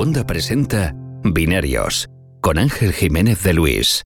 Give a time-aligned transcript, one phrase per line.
[0.00, 2.08] Segunda presenta Binarios
[2.40, 4.02] con Ángel Jiménez de Luis.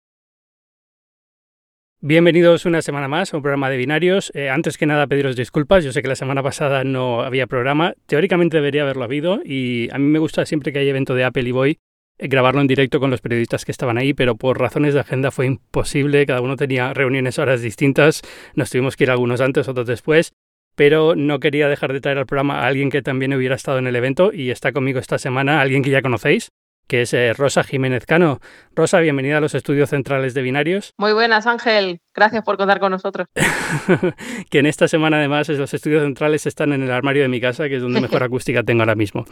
[2.03, 4.31] Bienvenidos una semana más a un programa de binarios.
[4.35, 5.85] Eh, antes que nada, pediros disculpas.
[5.85, 7.95] Yo sé que la semana pasada no había programa.
[8.05, 11.49] Teóricamente debería haberlo habido y a mí me gusta siempre que hay evento de Apple
[11.49, 11.79] y voy
[12.19, 15.31] eh, grabarlo en directo con los periodistas que estaban ahí, pero por razones de agenda
[15.31, 16.27] fue imposible.
[16.27, 18.21] Cada uno tenía reuniones horas distintas.
[18.55, 20.35] Nos tuvimos que ir algunos antes, otros después
[20.79, 23.89] pero no quería dejar de traer al programa a alguien que también hubiera estado en
[23.89, 26.53] el evento y está conmigo esta semana, alguien que ya conocéis,
[26.87, 28.39] que es eh, Rosa Jiménez Cano.
[28.77, 30.95] Rosa, bienvenida a los estudios centrales de Binarios.
[30.97, 31.99] Muy buenas, Ángel.
[32.15, 33.27] Gracias por contar con nosotros.
[34.51, 37.69] que en esta semana, además, los estudios centrales están en el armario de mi casa,
[37.69, 39.27] que es donde mejor acústica tengo ahora mismo.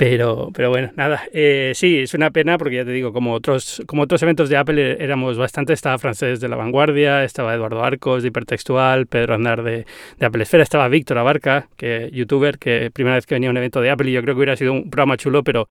[0.00, 1.24] Pero, pero bueno, nada.
[1.30, 4.56] Eh, sí, es una pena porque ya te digo, como otros, como otros eventos de
[4.56, 9.34] Apple eh, éramos bastante, estaba Francés de la Vanguardia, estaba Eduardo Arcos de Hipertextual, Pedro
[9.34, 9.84] Andar de,
[10.18, 13.58] de Apple Esfera, estaba Víctor Abarca, que youtuber, que primera vez que venía a un
[13.58, 15.68] evento de Apple y yo creo que hubiera sido un programa chulo, pero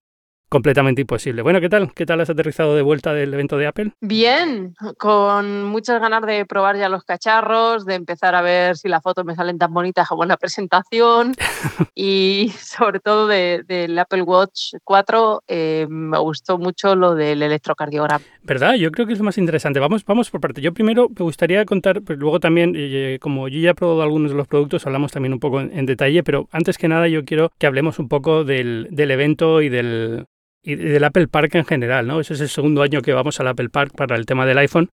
[0.50, 1.42] completamente imposible.
[1.42, 1.94] Bueno, ¿qué tal?
[1.94, 3.92] ¿Qué tal has aterrizado de vuelta del evento de Apple?
[4.00, 9.00] Bien, con muchas ganas de probar ya los cacharros, de empezar a ver si las
[9.00, 11.36] fotos me salen tan bonitas como en la presentación
[11.94, 18.24] y sobre todo del Apple Watch 4 eh, me gustó mucho lo del electrocardiograma.
[18.42, 18.74] ¿Verdad?
[18.74, 19.78] Yo creo que es lo más interesante.
[19.78, 20.60] Vamos, vamos por parte.
[20.60, 24.32] Yo primero me gustaría contar, pero luego también, eh, como yo ya he probado algunos
[24.32, 27.52] de los productos, hablamos también un poco en, detalle, pero antes que nada yo quiero
[27.56, 30.26] que hablemos un poco del, del evento y del,
[30.62, 32.20] y del Apple Park en general, ¿no?
[32.20, 34.90] Ese es el segundo año que vamos al Apple Park para el tema del iPhone.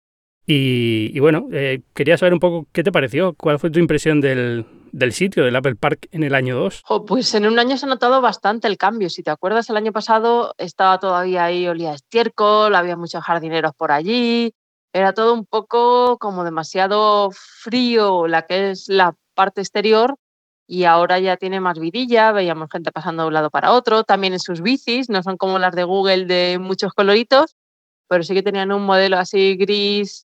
[0.45, 4.65] Y, bueno, eh, quería saber un poco qué te pareció, cuál fue tu impresión del,
[4.91, 6.83] del sitio, del Apple Park en el año 2.
[7.07, 9.09] pues en un año se ha notado bastante el cambio.
[9.09, 13.93] Si te acuerdas, el año pasado estaba todavía ahí, olía estiércol, había muchos jardineros por
[13.93, 14.53] allí.
[14.91, 20.15] Era todo un poco como demasiado frío, la que es la parte exterior,
[20.67, 24.33] y ahora ya tiene más vidilla, veíamos gente pasando de un lado para otro, también
[24.33, 27.55] en sus bicis, no son como las de Google de muchos coloritos,
[28.07, 30.25] pero sí que tenían un modelo así gris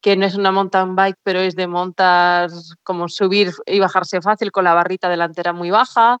[0.00, 2.50] que no es una mountain bike, pero es de montar,
[2.84, 6.18] como subir y bajarse fácil con la barrita delantera muy baja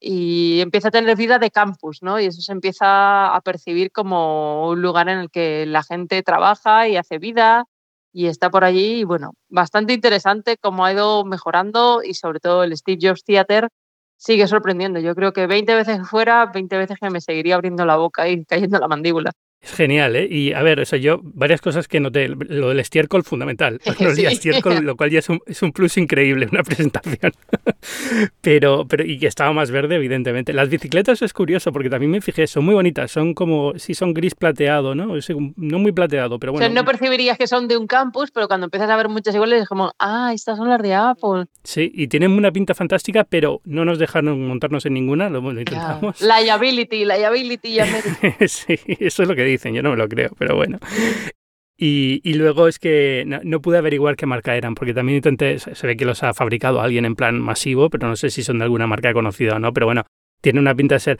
[0.00, 2.20] y empieza a tener vida de campus, ¿no?
[2.20, 6.88] Y eso se empieza a percibir como un lugar en el que la gente trabaja
[6.88, 7.64] y hace vida
[8.12, 12.64] y está por allí y bueno, bastante interesante cómo ha ido mejorando y sobre todo
[12.64, 13.68] el Steve Jobs Theater
[14.16, 15.00] sigue sorprendiendo.
[15.00, 18.44] Yo creo que 20 veces fuera, 20 veces que me seguiría abriendo la boca y
[18.44, 19.32] cayendo la mandíbula.
[19.60, 20.28] Es genial, ¿eh?
[20.30, 22.28] Y a ver, eso yo, varias cosas que noté.
[22.28, 23.80] Lo del estiércol, fundamental.
[24.18, 27.32] estiércol, lo cual ya es un, es un plus increíble una presentación.
[28.40, 30.52] pero, pero, y que estaba más verde, evidentemente.
[30.52, 33.10] Las bicicletas es curioso, porque también me fijé, son muy bonitas.
[33.10, 35.14] Son como, sí, son gris plateado, ¿no?
[35.56, 36.64] no muy plateado, pero bueno.
[36.64, 39.34] O sea, no percibirías que son de un campus, pero cuando empiezas a ver muchas
[39.34, 41.46] iguales es como, ah, estas son las de Apple.
[41.64, 46.20] Sí, y tienen una pinta fantástica, pero no nos dejaron montarnos en ninguna, lo, intentamos.
[46.20, 48.48] Liability, liability, ya me...
[48.48, 50.78] sí, eso es lo que dicen, yo no me lo creo, pero bueno.
[51.80, 55.86] Y, y luego es que no, pude averiguar qué marca eran, porque también intenté, se
[55.86, 58.64] ve que los ha fabricado alguien en plan masivo, pero no sé si son de
[58.64, 60.04] alguna marca conocida o no, pero bueno,
[60.40, 61.18] tiene una pinta de ser.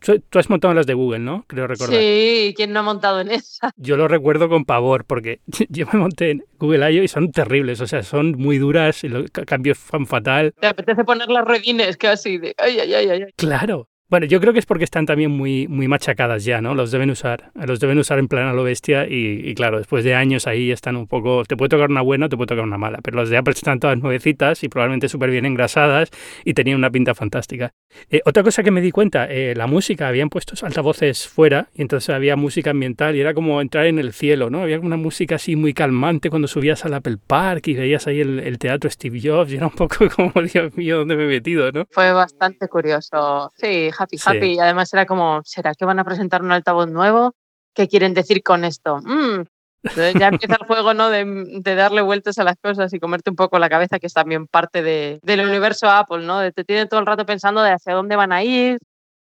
[0.00, 1.44] Tú has montado las de Google, ¿no?
[1.46, 1.98] Creo recordar.
[1.98, 3.70] Sí, ¿quién no ha montado en esa?
[3.76, 7.02] Yo lo recuerdo con pavor, porque yo me monté en Google I.O.
[7.02, 10.54] y son terribles, o sea, son muy duras, y los cambios fan fatal.
[10.60, 12.54] Te apetece poner las redines casi de.
[12.58, 13.32] Ay, ay, ay, ay.
[13.36, 16.74] Claro, bueno, yo creo que es porque están también muy, muy machacadas ya, ¿no?
[16.74, 20.14] Los deben usar, los deben usar en plan a lo bestia y, claro, después de
[20.14, 22.78] años ahí están un poco, te puede tocar una buena o te puede tocar una
[22.78, 26.10] mala, pero las de Apple están todas nuevecitas y probablemente súper bien engrasadas
[26.44, 27.72] y tenían una pinta fantástica.
[28.10, 31.82] Eh, otra cosa que me di cuenta, eh, la música, habían puesto altavoces fuera y
[31.82, 34.62] entonces había música ambiental y era como entrar en el cielo, ¿no?
[34.62, 38.40] Había una música así muy calmante cuando subías al Apple Park y veías ahí el,
[38.40, 41.72] el teatro Steve Jobs y era un poco como, Dios mío, ¿dónde me he metido,
[41.72, 41.86] no?
[41.90, 43.50] Fue bastante curioso.
[43.56, 44.54] Sí, happy, happy.
[44.54, 47.34] Y además era como, ¿será que van a presentar un altavoz nuevo?
[47.74, 48.98] ¿Qué quieren decir con esto?
[48.98, 49.44] Mm.
[49.82, 51.10] Entonces ya empieza el juego ¿no?
[51.10, 54.46] De, darle vueltas a las cosas y comerte un poco la cabeza, que es también
[54.46, 56.40] parte de, del universo Apple, ¿no?
[56.52, 58.78] te tienen todo el rato pensando de hacia dónde van a ir,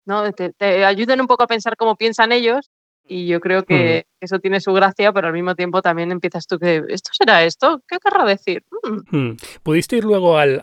[0.06, 0.32] ¿no?
[0.32, 2.70] Te, te ayudan un poco a pensar cómo piensan ellos
[3.08, 4.24] y yo creo que mm.
[4.24, 7.82] eso tiene su gracia, pero al mismo tiempo también empiezas tú que, ¿esto será esto?
[7.88, 8.64] ¿Qué querrá decir?
[8.82, 9.16] Mm.
[9.16, 9.36] Mm.
[9.62, 10.60] ¿Pudiste ir luego al,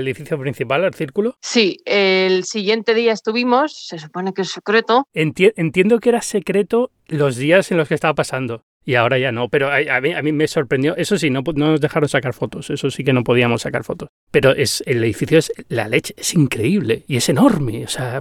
[0.00, 1.36] edificio principal, al círculo?
[1.40, 5.06] Sí, el siguiente día estuvimos, se supone que es secreto.
[5.12, 8.64] entiendo que era secreto los días en los que estaba pasando.
[8.86, 10.94] Y ahora ya no, pero a, mí, me sorprendió.
[10.96, 12.70] Eso sí, no, no nos dejaron sacar fotos.
[12.70, 14.10] Eso sí que no podíamos sacar fotos.
[14.30, 17.84] Pero es, el edificio es la leche, es increíble y es enorme.
[17.84, 18.20] O sea,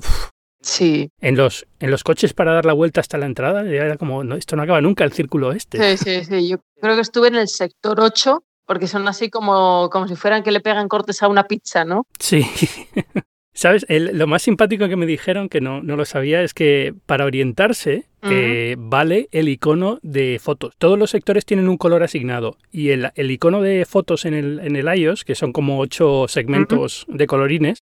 [0.65, 1.11] Sí.
[1.21, 4.35] En los, en los coches para dar la vuelta hasta la entrada, era como, no,
[4.35, 5.95] esto no acaba nunca el círculo este.
[5.95, 6.49] Sí, sí, sí.
[6.49, 10.41] Yo creo que estuve en el sector 8, porque son así como, como si fueran
[10.41, 12.07] que le pegan cortes a una pizza, ¿no?
[12.19, 12.45] Sí.
[13.53, 13.85] ¿Sabes?
[13.87, 18.05] lo más simpático que me dijeron, que no, no lo sabía, es que para orientarse
[18.23, 20.73] eh, vale el icono de fotos.
[20.77, 24.59] Todos los sectores tienen un color asignado y el, el icono de fotos en el,
[24.59, 27.79] en el iOS, que son como ocho segmentos de colorines,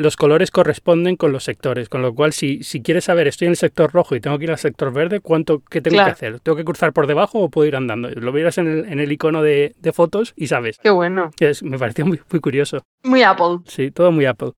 [0.00, 3.52] los colores corresponden con los sectores, con lo cual si, si quieres saber, estoy en
[3.52, 6.40] el sector rojo y tengo que ir al sector verde, ¿cuánto, ¿qué tengo que hacer?
[6.40, 8.10] ¿Tengo que cruzar por debajo o puedo ir andando?
[8.10, 10.78] Lo miras en el, en el icono de, de, fotos y sabes.
[10.78, 11.30] Qué bueno.
[11.38, 12.82] Es, me pareció muy, muy curioso.
[13.04, 13.58] Muy Apple.
[13.66, 14.52] Sí, todo muy Apple.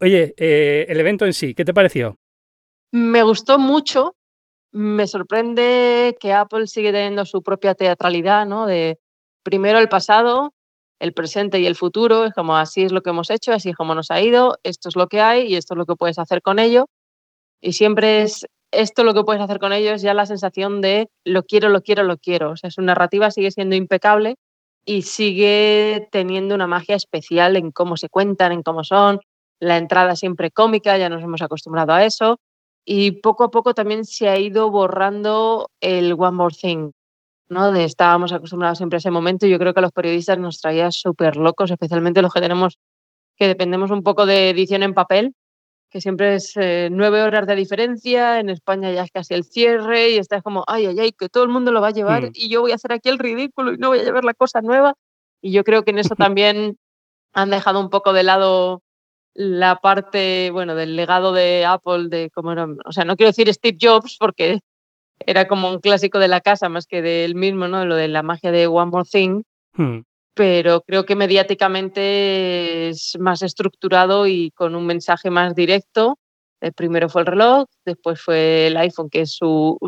[0.00, 2.16] Oye, eh, el evento en sí, ¿qué te pareció?
[2.90, 4.16] Me gustó mucho.
[4.72, 8.66] Me sorprende que Apple sigue teniendo su propia teatralidad, ¿no?
[8.66, 8.98] De
[9.42, 10.54] primero el pasado,
[11.02, 13.76] el presente y el futuro, es como así es lo que hemos hecho, así es
[13.76, 16.16] como nos ha ido, esto es lo que hay y esto es lo que puedes
[16.16, 16.86] hacer con ello.
[17.60, 21.10] Y siempre es esto lo que puedes hacer con ello, es ya la sensación de
[21.24, 22.52] lo quiero, lo quiero, lo quiero.
[22.52, 24.36] O sea, su narrativa sigue siendo impecable
[24.84, 29.18] y sigue teniendo una magia especial en cómo se cuentan, en cómo son.
[29.58, 32.38] La entrada siempre cómica, ya nos hemos acostumbrado a eso.
[32.84, 36.92] Y poco a poco también se ha ido borrando el One More Thing.
[37.52, 37.72] ¿No?
[37.72, 40.60] De estábamos acostumbrados siempre a ese momento y yo creo que a los periodistas nos
[40.60, 42.78] traía súper locos, especialmente los que tenemos,
[43.36, 45.34] que dependemos un poco de edición en papel,
[45.90, 50.10] que siempre es eh, nueve horas de diferencia, en España ya es casi el cierre
[50.10, 52.32] y estás como, ay, ay, ay, que todo el mundo lo va a llevar mm.
[52.34, 54.62] y yo voy a hacer aquí el ridículo y no voy a llevar la cosa
[54.62, 54.94] nueva.
[55.42, 56.78] Y yo creo que en eso también
[57.34, 58.82] han dejado un poco de lado
[59.34, 63.52] la parte, bueno, del legado de Apple, de cómo era, o sea, no quiero decir
[63.52, 64.60] Steve Jobs porque
[65.26, 67.84] era como un clásico de la casa más que del mismo, ¿no?
[67.84, 69.42] Lo de la magia de One More Thing.
[69.74, 70.00] Hmm.
[70.34, 76.18] Pero creo que mediáticamente es más estructurado y con un mensaje más directo.
[76.60, 79.78] El primero fue el reloj, después fue el iPhone, que es su,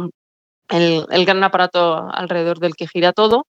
[0.69, 3.47] el, el gran aparato alrededor del que gira todo.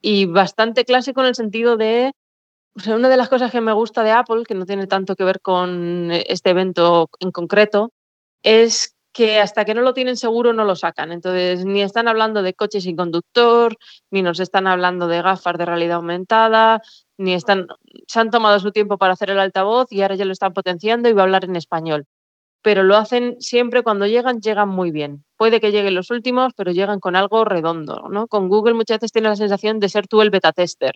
[0.00, 2.12] Y bastante clásico en el sentido de
[2.78, 5.16] o sea, una de las cosas que me gusta de Apple, que no tiene tanto
[5.16, 7.92] que ver con este evento en concreto,
[8.44, 11.10] es que hasta que no lo tienen seguro no lo sacan.
[11.10, 13.76] Entonces, ni están hablando de coches sin conductor,
[14.12, 16.82] ni nos están hablando de gafas de realidad aumentada,
[17.16, 17.66] ni están,
[18.06, 21.08] se han tomado su tiempo para hacer el altavoz y ahora ya lo están potenciando
[21.08, 22.06] y va a hablar en español.
[22.62, 25.24] Pero lo hacen siempre cuando llegan, llegan muy bien.
[25.36, 28.06] Puede que lleguen los últimos, pero llegan con algo redondo.
[28.12, 28.28] ¿no?
[28.28, 30.92] Con Google muchas veces tienes la sensación de ser tú el beta tester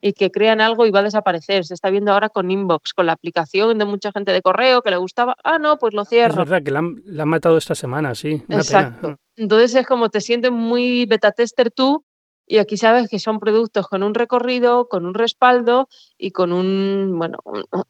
[0.00, 1.64] y que crean algo y va a desaparecer.
[1.64, 4.90] Se está viendo ahora con Inbox, con la aplicación de mucha gente de correo que
[4.90, 5.36] le gustaba.
[5.44, 6.30] Ah, no, pues lo cierro.
[6.30, 8.42] Es verdad que la han, matado esta semana, sí.
[8.48, 9.16] Exacto.
[9.36, 12.04] Entonces es como te sientes muy beta tester tú
[12.48, 17.14] y aquí sabes que son productos con un recorrido, con un respaldo y con un,
[17.18, 17.38] bueno,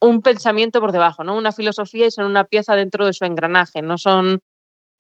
[0.01, 1.37] un pensamiento por debajo, ¿no?
[1.37, 4.41] Una filosofía y son una pieza dentro de su engranaje, no son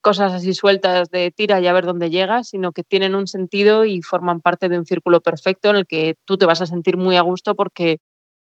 [0.08, 3.84] cosas así sueltas de tira y a ver dónde llegas, sino que tienen un sentido
[3.84, 6.96] y forman parte de un círculo perfecto en el que tú te vas a sentir
[6.96, 7.98] muy a gusto porque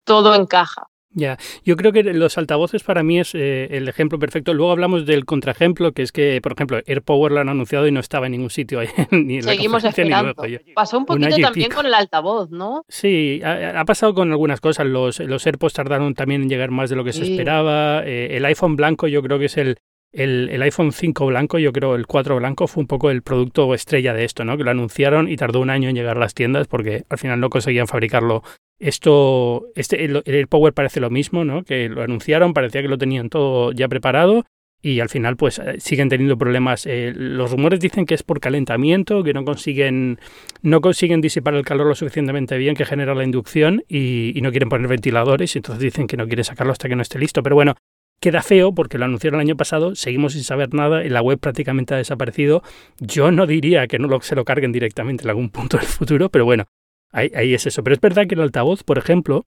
[0.04, 0.88] todo encaja.
[1.12, 4.54] Ya, yo creo que los altavoces para mí es eh, el ejemplo perfecto.
[4.54, 8.01] Luego hablamos del contraejemplo, que es que, por ejemplo, AirPower lo han anunciado y no
[8.01, 10.36] estaba en ningún sitio ahí, ni en Seguimos esperando.
[10.75, 12.83] Pasó un poquito también con el altavoz, ¿no?
[12.89, 14.86] Sí, ha, pasado con algunas cosas.
[14.86, 18.04] Los, los AirPods tardaron también en llegar más de lo que se esperaba.
[18.04, 19.77] Eh, el iPhone blanco yo creo que es el,
[20.13, 24.13] el, iPhone 5 blanco, yo creo el 4 blanco, fue un poco el producto estrella
[24.13, 24.57] de esto, ¿no?
[24.57, 27.39] Que lo anunciaron y tardó un año en llegar a las tiendas porque al final
[27.39, 28.44] no conseguían fabricarlo.
[28.80, 31.63] Esto, este, el, Power parece lo mismo, ¿no?
[31.63, 34.46] Que lo anunciaron, parecía que lo tenían todo ya preparado
[34.82, 36.86] y al final pues eh, siguen teniendo problemas.
[36.86, 40.20] Eh, los rumores dicen que es por calentamiento, que no consiguen,
[40.62, 44.51] no consiguen disipar el calor lo suficientemente bien que genera la inducción y, y no
[44.51, 47.41] quieren poner ventiladores y entonces dicen que no quieren sacarlo hasta que no esté listo.
[47.41, 47.75] Pero bueno,
[48.24, 51.39] Queda feo porque lo anunciaron el año pasado, seguimos sin saber nada, en la web
[51.39, 52.63] prácticamente ha desaparecido.
[53.01, 56.46] Yo no diría que no se lo carguen directamente en algún punto del futuro, pero
[56.46, 56.63] bueno,
[57.12, 57.84] ahí, es eso.
[57.84, 59.46] Pero es verdad que el altavoz, por ejemplo,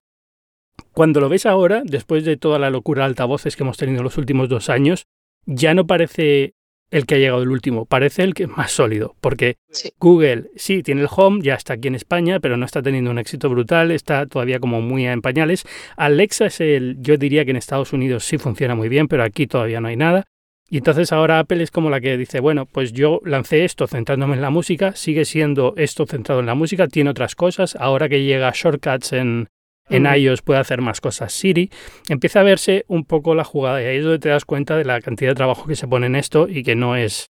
[0.91, 4.03] cuando lo ves ahora, después de toda la locura de altavoces que hemos tenido en
[4.03, 5.07] los últimos dos años,
[5.47, 6.53] ya no parece
[6.89, 9.57] el que ha llegado el último, parece el que es más sólido, porque
[9.99, 13.19] Google sí tiene el Home, ya está aquí en España, pero no está teniendo un
[13.19, 15.65] éxito brutal, está todavía como muy en pañales.
[15.97, 19.47] Alexa es el, yo diría que en Estados Unidos sí funciona muy bien, pero aquí
[19.47, 20.25] todavía no hay nada.
[20.69, 24.35] Y entonces ahora Apple es como la que dice, bueno, pues yo lancé esto centrándome
[24.35, 28.23] en la música, sigue siendo esto centrado en la música, tiene otras cosas, ahora que
[28.23, 29.47] llega Shortcuts en,
[29.89, 31.69] en iOS puede hacer más cosas Siri,
[32.09, 34.85] empieza a verse un poco la jugada y ahí es donde te das cuenta de
[34.85, 37.27] la cantidad de trabajo que se pone en esto y que no es...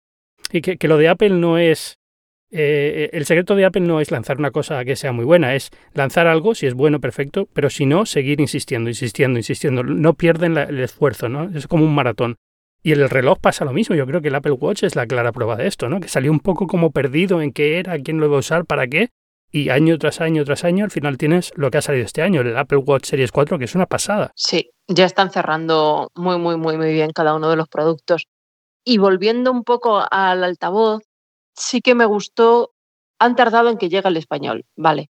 [0.53, 1.99] y que, lo de Apple no es...
[2.55, 5.71] Eh, el secreto de Apple no es lanzar una cosa que sea muy buena, es
[5.95, 9.83] lanzar algo, si es bueno, perfecto, pero si no, seguir insistiendo, insistiendo, insistiendo.
[9.83, 11.51] No pierden el esfuerzo, ¿no?
[11.57, 12.37] Es como un maratón.
[12.83, 13.97] Y el reloj pasa lo mismo.
[13.97, 16.01] Yo creo que el Apple Watch es la clara prueba de esto, ¿no?
[16.01, 18.87] Que salió un poco como perdido en qué era, quién lo iba a usar, para
[18.87, 19.09] qué,
[19.53, 22.41] y año tras año tras año al final tienes lo que ha salido este año,
[22.41, 24.33] el Apple Watch Series 4, que es una pasada.
[24.35, 28.27] Sí, ya están cerrando muy, muy, muy, muy bien cada uno de los productos.
[28.85, 31.03] Y volviendo un poco al altavoz,
[31.55, 32.73] sí que me gustó,
[33.19, 35.11] han tardado en que llegue el español, vale,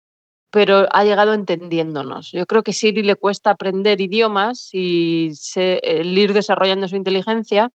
[0.52, 2.32] pero ha llegado entendiéndonos.
[2.32, 7.72] Yo creo que Siri le cuesta aprender idiomas y se, el ir desarrollando su inteligencia,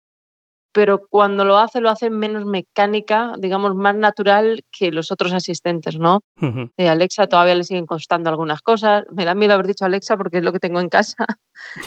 [0.77, 5.99] pero cuando lo hace, lo hace menos mecánica, digamos, más natural que los otros asistentes,
[5.99, 6.21] ¿no?
[6.77, 9.05] De Alexa todavía le siguen constando algunas cosas.
[9.11, 11.25] Me da miedo haber dicho Alexa porque es lo que tengo en casa.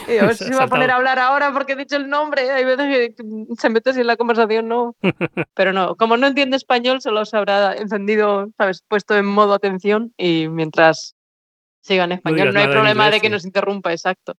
[0.08, 2.08] Y a ver si se va a poner a hablar ahora porque he dicho el
[2.08, 2.50] nombre.
[2.50, 3.24] Hay veces que
[3.56, 4.96] se mete en la conversación, no.
[5.54, 8.82] Pero no, como no entiende español, solo se habrá encendido, ¿sabes?
[8.88, 11.14] Puesto en modo atención y mientras
[11.80, 14.34] siga en español no, hay problema de que nos interrumpa, exacto.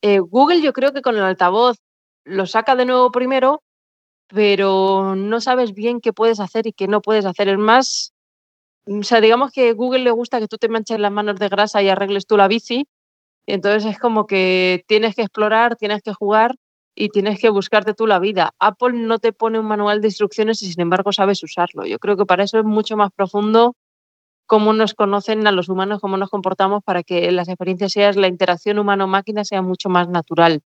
[0.00, 1.78] Eh, Google yo creo que con el altavoz
[2.24, 3.62] lo saca de nuevo primero,
[4.28, 7.48] pero no sabes bien qué puedes hacer y qué no puedes hacer.
[7.48, 8.12] Es más,
[8.86, 11.48] o sea, digamos que a Google le gusta que tú te manches las manos de
[11.48, 12.86] grasa y arregles tú la bici.
[13.46, 16.56] Entonces es como que tienes que explorar, tienes que jugar
[16.94, 18.52] y tienes que buscarte tú la vida.
[18.58, 21.86] Apple no te pone un manual de instrucciones y sin embargo sabes usarlo.
[21.86, 23.74] Yo creo que para eso es mucho más profundo
[24.46, 28.28] cómo nos conocen a los humanos, cómo nos comportamos para que las experiencias sean la
[28.28, 30.62] interacción humano-máquina sea mucho más natural.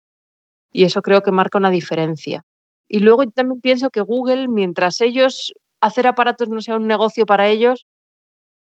[0.74, 2.44] Y eso creo que marca una diferencia.
[2.89, 7.48] Y luego también pienso que Google, mientras ellos hacer aparatos no sea un negocio para
[7.48, 7.86] ellos,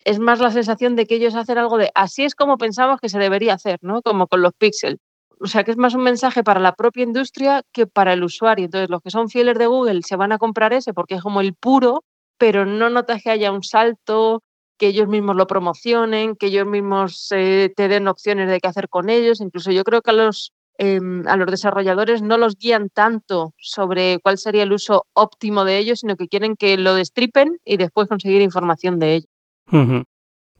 [0.05, 3.09] es más la sensación de que ellos hacen algo de así es como pensamos que
[3.09, 4.01] se debería hacer, ¿no?
[4.01, 4.99] Como con los Pixel.
[5.41, 8.65] O sea, que es más un mensaje para la propia industria que para el usuario.
[8.65, 11.41] Entonces, los que son fieles de Google se van a comprar ese porque es como
[11.41, 12.03] el puro,
[12.37, 14.43] pero no notas que haya un salto,
[14.77, 18.89] que ellos mismos lo promocionen, que ellos mismos eh, te den opciones de qué hacer
[18.89, 19.41] con ellos.
[19.41, 24.19] Incluso yo creo que a los Em, a los desarrolladores no los guían tanto sobre
[24.19, 28.07] cuál sería el uso óptimo de ellos, sino que quieren que lo destripen y después
[28.07, 29.27] conseguir información de ello.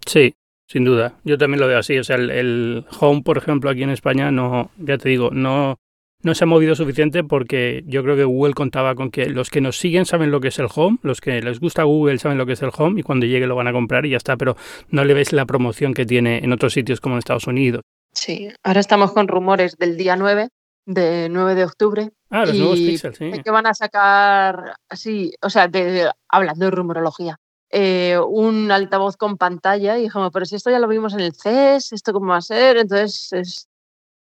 [0.05, 0.35] Sí,
[0.67, 1.13] sin duda.
[1.23, 1.97] Yo también lo veo así.
[1.97, 5.79] O sea, el, Home, por ejemplo, aquí en España, no, ya te digo, no,
[6.21, 9.61] no se ha movido suficiente porque yo creo que Google contaba con que los que
[9.61, 12.45] nos siguen saben lo que es el Home, los que les gusta Google saben lo
[12.45, 14.57] que es el Home y cuando llegue lo van a comprar y ya está, pero
[14.89, 17.83] no le ves la promoción que tiene en otros sitios como en Estados Unidos.
[18.11, 20.49] Sí, ahora estamos con rumores del día 9,
[20.85, 22.11] de 9 de octubre.
[22.29, 23.31] Ah, los nuevos Pixels, sí.
[23.43, 27.37] Que van a sacar, así, o sea, de, hablando de rumorología,
[27.71, 31.33] eh, un altavoz con pantalla y dijimos, pero si esto ya lo vimos en el
[31.33, 32.77] CES, ¿esto cómo va a ser?
[32.77, 33.67] Entonces es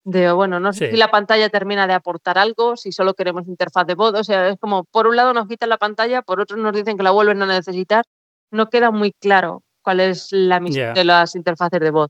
[0.03, 3.87] de, bueno, no sé si la pantalla termina de aportar algo, si solo queremos interfaz
[3.87, 6.57] de voz, o sea, es como, por un lado nos quitan la pantalla, por otro
[6.57, 8.05] nos dicen que la vuelven a necesitar,
[8.51, 12.09] no queda muy claro cuál es la misión de las interfaces de voz.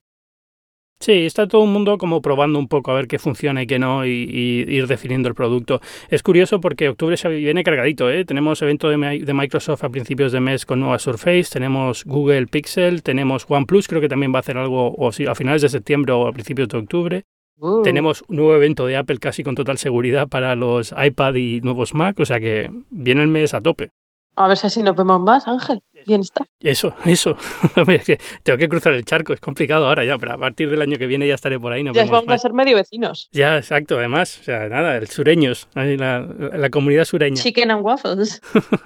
[1.00, 3.80] Sí, está todo el mundo como probando un poco a ver qué funciona y qué
[3.80, 5.82] no y, ir definiendo el producto.
[6.10, 8.24] Es curioso porque octubre se viene cargadito, ¿eh?
[8.26, 8.98] Tenemos evento de,
[9.34, 14.10] Microsoft a principios de mes con nueva Surface, tenemos Google Pixel, tenemos OnePlus, creo que
[14.10, 17.24] también va a hacer algo o a finales de septiembre o a principios de octubre.
[17.58, 17.84] Uh.
[17.84, 21.94] Tenemos un nuevo evento de Apple casi con total seguridad para los iPad y nuevos
[21.94, 23.92] Mac, o sea que viene el mes a tope.
[24.36, 25.82] A ver si así nos vemos más, Ángel.
[26.06, 26.46] Bien está.
[26.60, 27.38] Eso, eso.
[28.44, 31.08] Tengo que cruzar el charco, es complicado ahora ya, pero a partir del año que
[31.08, 31.84] viene ya estaré por ahí.
[31.94, 33.30] ya vamos a ser medio vecinos.
[33.32, 37.42] Ya, exacto, además, o sea, nada, el sureños, la, la comunidad sureña.
[37.42, 38.42] Chicken and waffles.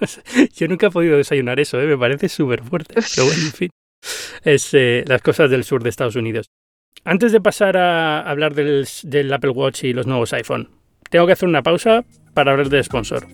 [0.56, 1.86] Yo nunca he podido desayunar eso, ¿eh?
[1.86, 2.96] me parece súper fuerte.
[3.16, 3.70] Pero bueno, en fin,
[4.44, 6.48] es eh, las cosas del sur de Estados Unidos.
[7.04, 10.70] Antes de pasar a hablar del, del Apple Watch y los nuevos iPhone,
[11.10, 12.04] tengo que hacer una pausa
[12.34, 13.26] para hablar de sponsor.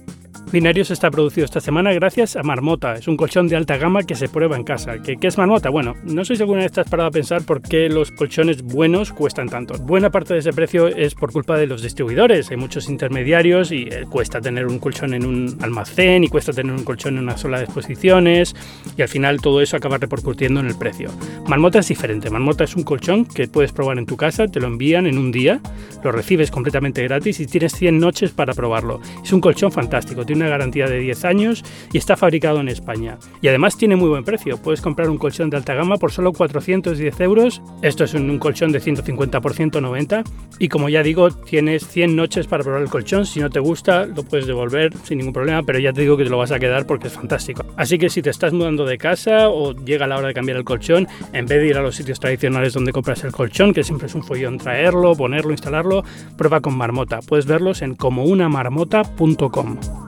[0.51, 2.93] Binarios está producido esta semana gracias a Marmota.
[2.93, 5.01] Es un colchón de alta gama que se prueba en casa.
[5.01, 5.69] ¿Qué, es Marmota?
[5.69, 9.49] Bueno, no si alguna vez estás parado a pensar por qué los colchones buenos cuestan
[9.49, 9.73] tanto.
[9.79, 12.51] Buena parte de ese precio es por culpa de los distribuidores.
[12.51, 16.73] Hay muchos intermediarios y eh, cuesta tener un colchón en un almacén y cuesta tener
[16.73, 18.55] un colchón en una sola de exposiciones
[18.95, 21.09] y al final todo eso acaba repercutiendo en el precio.
[21.47, 22.29] Marmota es diferente.
[22.29, 25.31] Marmota es un colchón que puedes probar en tu casa, te lo envían en un
[25.31, 25.59] día,
[26.03, 29.01] lo recibes completamente gratis y tienes 100 noches para probarlo.
[29.23, 33.17] Es un colchón fantástico, tiene garantía de 10 años y está fabricado en España.
[33.41, 34.57] Y además tiene muy buen precio.
[34.57, 37.61] Puedes comprar un colchón de alta gama por solo 410 euros.
[37.81, 40.23] Esto es un, colchón de 150 por 190.
[40.59, 43.25] Y como ya digo, tienes 100 noches para probar el colchón.
[43.25, 46.25] Si no te gusta, lo puedes devolver sin ningún problema, pero ya te digo que
[46.25, 47.65] te lo vas a quedar porque es fantástico.
[47.77, 50.63] Así que si te estás mudando de casa o llega la hora de cambiar el
[50.63, 54.07] colchón, en vez de ir a los sitios tradicionales donde compras el colchón, que siempre
[54.07, 56.03] es un follón traerlo, ponerlo, instalarlo,
[56.37, 57.19] prueba con Marmota.
[57.21, 60.04] Puedes verlos en comounamarmota.com.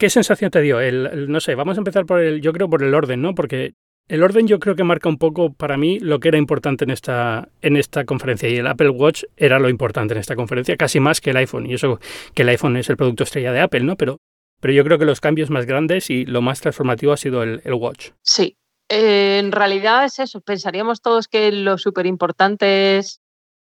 [0.00, 0.80] ¿Qué sensación te dio?
[0.80, 3.34] El, no sé, vamos a empezar por el, yo creo por el orden, ¿no?
[3.34, 3.74] Porque
[4.08, 6.90] el orden yo creo que marca un poco para mí lo que era importante en
[6.90, 11.00] esta, en esta conferencia y el Apple Watch era lo importante en esta conferencia, casi
[11.00, 11.66] más que el iPhone.
[11.66, 12.00] Y eso
[12.32, 13.96] que el iPhone es el producto estrella de Apple, ¿no?
[13.96, 14.16] Pero,
[14.58, 17.60] pero yo creo que los cambios más grandes y lo más transformativo ha sido el,
[17.74, 18.12] Watch.
[18.22, 18.56] Sí,
[18.88, 20.40] eh, en realidad es eso.
[20.40, 23.20] Pensaríamos todos que lo súper importante es,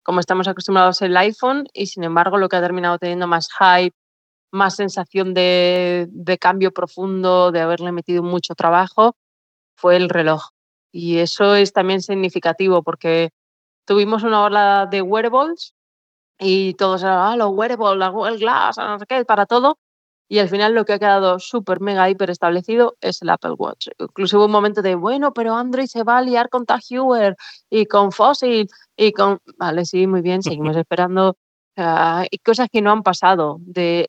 [0.02, 3.94] como estamos acostumbrados, el iPhone y sin embargo lo que ha terminado teniendo más hype,
[4.52, 9.16] más sensación de, de cambio profundo, de haberle metido mucho trabajo
[9.74, 10.50] fue el reloj.
[10.92, 13.30] Y eso es también significativo porque
[13.84, 15.74] tuvimos una ola de wearables
[16.38, 19.78] y todos eran, ah, los wearables, la Google Glass, no sé qué, para todo.
[20.28, 23.88] Y al final lo que ha quedado súper, mega, hiper establecido es el Apple Watch.
[23.98, 27.36] Incluso hubo un momento de, bueno, pero Android se va a liar con Tag Heuer
[27.68, 29.40] y con Fossil y con...
[29.58, 31.36] Vale, sí, muy bien, seguimos esperando.
[32.30, 34.08] y cosas que no han pasado, de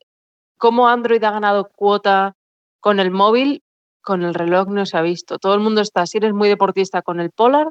[0.56, 2.36] cómo Android ha ganado cuota
[2.80, 3.62] con el móvil
[4.04, 5.38] con el reloj no se ha visto.
[5.38, 7.70] Todo el mundo está, si eres muy deportista, con el Polar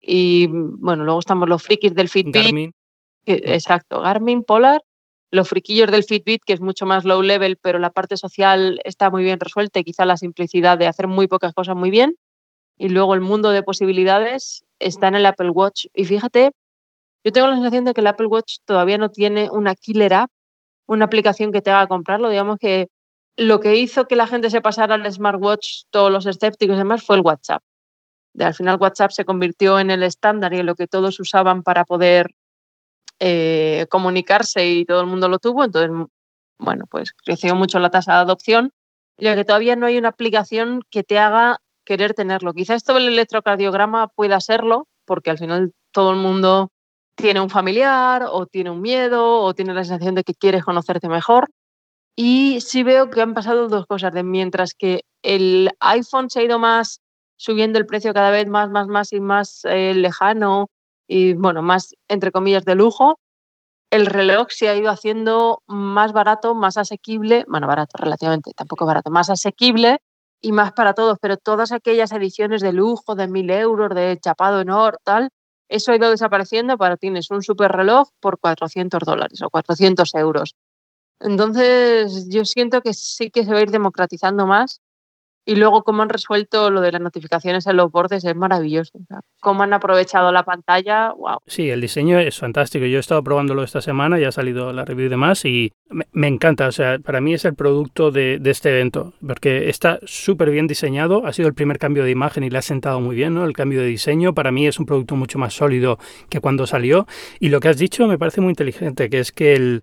[0.00, 2.34] y bueno, luego estamos los frikis del Fitbit.
[2.34, 2.72] Garmin.
[3.26, 4.82] exacto, Garmin, Polar,
[5.30, 9.10] los friquillos del Fitbit, que es mucho más low level, pero la parte social está
[9.10, 12.16] muy bien resuelta y quizá la simplicidad de hacer muy pocas cosas muy bien.
[12.78, 15.86] Y luego el mundo de posibilidades está en el Apple Watch.
[15.94, 16.52] Y fíjate,
[17.24, 20.30] yo tengo la sensación de que el Apple Watch todavía no tiene una killer app,
[20.86, 22.28] una aplicación que te haga comprarlo.
[22.28, 22.88] Digamos que
[23.36, 27.02] lo que hizo que la gente se pasara al smartwatch, todos los escépticos y demás,
[27.02, 27.62] fue el WhatsApp.
[28.32, 31.62] De, al final WhatsApp se convirtió en el estándar y en lo que todos usaban
[31.62, 32.34] para poder
[33.18, 35.64] eh, comunicarse y todo el mundo lo tuvo.
[35.64, 35.90] Entonces,
[36.58, 38.72] bueno, pues creció mucho la tasa de adopción,
[39.18, 42.52] ya que todavía no hay una aplicación que te haga querer tenerlo.
[42.52, 46.70] Quizá esto del electrocardiograma pueda serlo, porque al final todo el mundo
[47.16, 51.08] tiene un familiar o tiene un miedo o tiene la sensación de que quieres conocerte
[51.08, 51.48] mejor.
[52.16, 56.44] Y sí veo que han pasado dos cosas, de mientras que el iPhone se ha
[56.44, 57.00] ido más
[57.36, 60.68] subiendo el precio cada vez más, más, más y más eh, lejano
[61.08, 63.18] y bueno, más entre comillas de lujo,
[63.90, 69.10] el reloj se ha ido haciendo más barato, más asequible, bueno, barato relativamente, tampoco barato,
[69.10, 69.98] más asequible
[70.40, 74.60] y más para todos, pero todas aquellas ediciones de lujo de mil euros, de chapado
[74.60, 75.30] en oro, tal,
[75.68, 80.54] eso ha ido desapareciendo para tienes un super reloj por 400 dólares o 400 euros.
[81.20, 84.80] Entonces, yo siento que sí que se va a ir democratizando más.
[85.48, 88.98] Y luego, cómo han resuelto lo de las notificaciones en los bordes es maravilloso.
[89.40, 91.38] cómo han aprovechado la pantalla, wow.
[91.46, 92.84] Sí, el diseño es fantástico.
[92.84, 95.72] Yo he estado probándolo esta semana, ya ha salido la review y demás, y
[96.12, 96.66] me, encanta.
[96.66, 101.24] O sea, para mí es el producto de, este evento, porque está súper bien diseñado.
[101.24, 103.44] Ha sido el primer cambio de imagen y le ha sentado muy bien, ¿no?
[103.44, 104.34] El cambio de diseño.
[104.34, 105.96] Para mí es un producto mucho más sólido
[106.28, 107.06] que cuando salió.
[107.38, 109.82] Y lo que has dicho me parece muy inteligente, que es que el,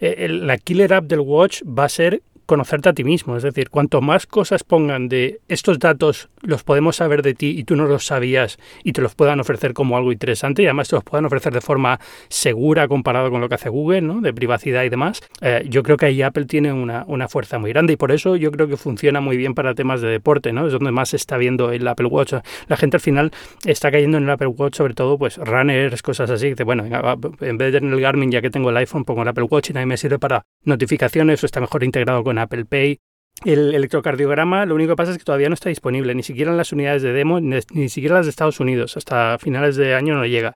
[0.00, 3.36] eh, la killer app del watch va a ser conocerte a ti mismo.
[3.36, 7.64] Es decir, cuanto más cosas pongan de estos datos los podemos saber de ti y
[7.64, 10.96] tú no los sabías y te los puedan ofrecer como algo interesante y además te
[10.96, 14.20] los puedan ofrecer de forma segura comparado con lo que hace Google, ¿no?
[14.20, 17.72] De privacidad y demás, eh, yo creo que ahí Apple tiene una, una, fuerza muy
[17.72, 20.66] grande y por eso yo creo que funciona muy bien para temas de deporte, ¿no?
[20.66, 22.34] Es donde más se está viendo el Apple Watch.
[22.68, 23.30] La gente al final
[23.64, 27.58] está cayendo en el Apple Watch, sobre todo pues runners, cosas así, que bueno, en
[27.58, 29.72] vez de tener el Garmin ya que tengo el iPhone, pongo el Apple Watch y
[29.72, 33.00] también me sirve para notificaciones o está mejor integrado con Apple Pay.
[33.44, 36.56] El electrocardiograma, lo único que pasa es que todavía no está disponible, ni siquiera en
[36.56, 38.96] las unidades de demo, ni, siquiera las de Estados Unidos.
[38.96, 40.54] Hasta finales de año no llega.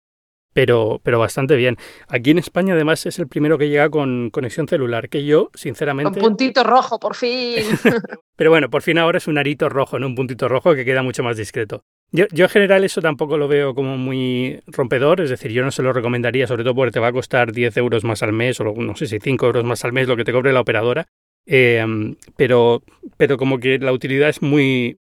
[0.55, 1.77] Pero, pero bastante bien.
[2.09, 6.19] Aquí en España, además, es el primero que llega con conexión celular, que yo, sinceramente.
[6.19, 7.63] Un puntito rojo, por fin.
[8.37, 11.03] pero bueno, por fin ahora es un arito rojo, no un puntito rojo que queda
[11.03, 11.85] mucho más discreto.
[12.11, 15.71] Yo, yo, en general eso tampoco lo veo como muy rompedor, es decir, yo no
[15.71, 18.59] se lo recomendaría, sobre todo porque te va a costar 10 euros más al mes
[18.61, 21.07] o no sé si 5 euros más al mes lo que te cobre la operadora.
[21.47, 22.83] Em, pero,
[23.17, 24.99] pero como que la utilidad es muy,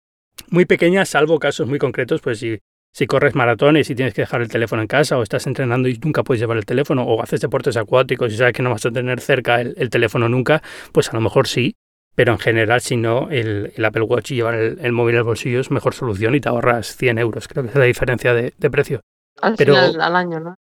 [0.49, 2.59] muy pequeña, salvo casos muy concretos, pues si,
[2.95, 5.97] si corres maratones y tienes que dejar el teléfono en casa o estás entrenando y
[5.97, 8.91] nunca puedes llevar el teléfono o haces deportes acuáticos y sabes que no vas a
[8.91, 11.75] tener cerca el, teléfono nunca, pues a lo mejor sí,
[12.15, 15.71] pero en general si no, el, Apple Watch y llevar el, móvil al bolsillo es
[15.71, 19.01] mejor solución y te ahorras 100 euros, creo que es la diferencia de, precio.
[19.41, 20.55] Al final, al año, ¿no?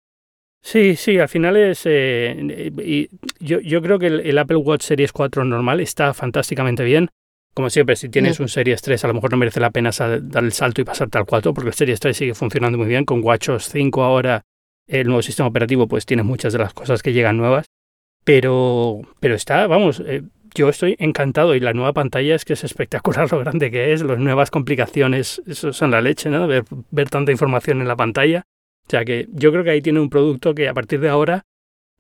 [0.63, 1.83] Sí, sí, al final es...
[1.85, 7.09] Eh, y yo, yo creo que el, Apple Watch Series 4 normal está fantásticamente bien.
[7.55, 10.45] Como siempre, si tienes un Series 3, a lo mejor no merece la pena dar
[10.45, 13.05] el salto y pasarte al 4, porque el Series 3 sigue funcionando muy bien.
[13.05, 14.43] Con WatchOS 5 ahora,
[14.87, 17.67] el nuevo sistema operativo, pues tiene muchas de las cosas que llegan nuevas.
[18.23, 20.23] Pero, pero está, vamos, eh,
[20.55, 24.03] yo estoy encantado y la nueva pantalla es que es espectacular lo grande que es,
[24.03, 26.47] las nuevas complicaciones, eso son la leche, ¿no?
[26.47, 28.45] Ver, ver tanta información en la pantalla.
[28.91, 31.47] O sea que yo creo que ahí tiene un producto que a partir de ahora,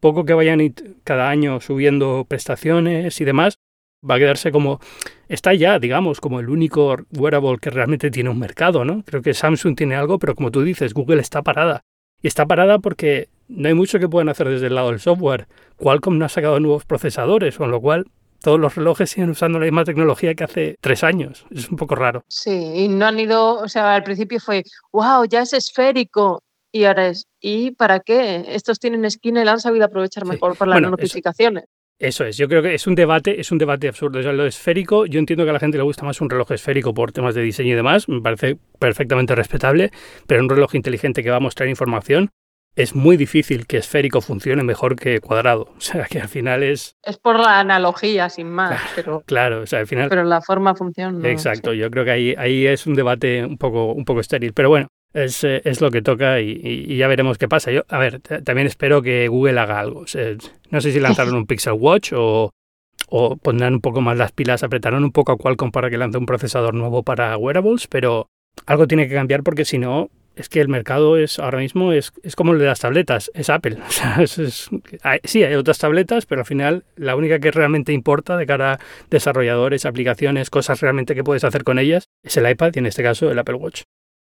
[0.00, 0.74] poco que vayan
[1.04, 3.60] cada año subiendo prestaciones y demás,
[4.02, 4.80] va a quedarse como,
[5.28, 9.04] está ya, digamos, como el único wearable que realmente tiene un mercado, ¿no?
[9.04, 11.84] Creo que Samsung tiene algo, pero como tú dices, Google está parada.
[12.20, 15.46] Y está parada porque no hay mucho que puedan hacer desde el lado del software.
[15.76, 18.06] Qualcomm no ha sacado nuevos procesadores, con lo cual
[18.42, 21.46] todos los relojes siguen usando la misma tecnología que hace tres años.
[21.52, 22.24] Es un poco raro.
[22.26, 26.42] Sí, y no han ido, o sea, al principio fue, wow, ya es esférico.
[26.72, 28.44] Y ahora es, ¿y para qué?
[28.48, 31.64] Estos tienen esquina y la han sabido aprovechar mejor para las notificaciones.
[31.98, 34.20] Eso es, yo creo que es un debate, es un debate absurdo.
[34.20, 36.50] O sea, lo esférico, yo entiendo que a la gente le gusta más un reloj
[36.52, 39.90] esférico por temas de diseño y demás, me parece perfectamente respetable,
[40.26, 42.30] pero un reloj inteligente que va a mostrar información,
[42.74, 45.74] es muy difícil que esférico funcione mejor que cuadrado.
[45.76, 46.96] O sea, que al final es...
[47.02, 48.70] Es por la analogía, sin más.
[48.70, 50.08] Claro, pero, claro o sea, al final...
[50.08, 51.10] Pero la forma funciona.
[51.10, 54.52] No, Exacto, yo creo que ahí, ahí es un debate un poco, un poco estéril.
[54.54, 57.70] Pero bueno, es, eh, es lo que toca y, y, ya veremos qué pasa.
[57.70, 60.04] Yo, a ver, también espero que Google haga algo.
[60.70, 62.50] No sé si lanzaron un Pixel Watch o,
[63.08, 66.18] o pondrán un poco más las pilas, apretarán un poco a Qualcomm para que lance
[66.18, 68.28] un procesador nuevo para wearables, pero
[68.66, 72.12] algo tiene que cambiar porque si no, es que el mercado es ahora mismo es,
[72.22, 73.78] es como el de las tabletas, es Apple.
[73.86, 74.70] O sea, es,
[75.24, 78.78] sí, hay otras tabletas, pero al final la única que realmente importa de cara a
[79.10, 83.02] desarrolladores, aplicaciones, cosas realmente que puedes hacer con ellas, es el iPad y en este
[83.02, 83.82] caso el Apple Watch.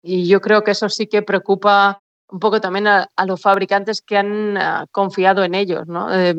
[0.02, 4.02] Y yo creo que eso sí que preocupa un poco también a, a los fabricantes
[4.02, 6.14] que han uh, confiado en ellos, ¿no?
[6.14, 6.36] Eh,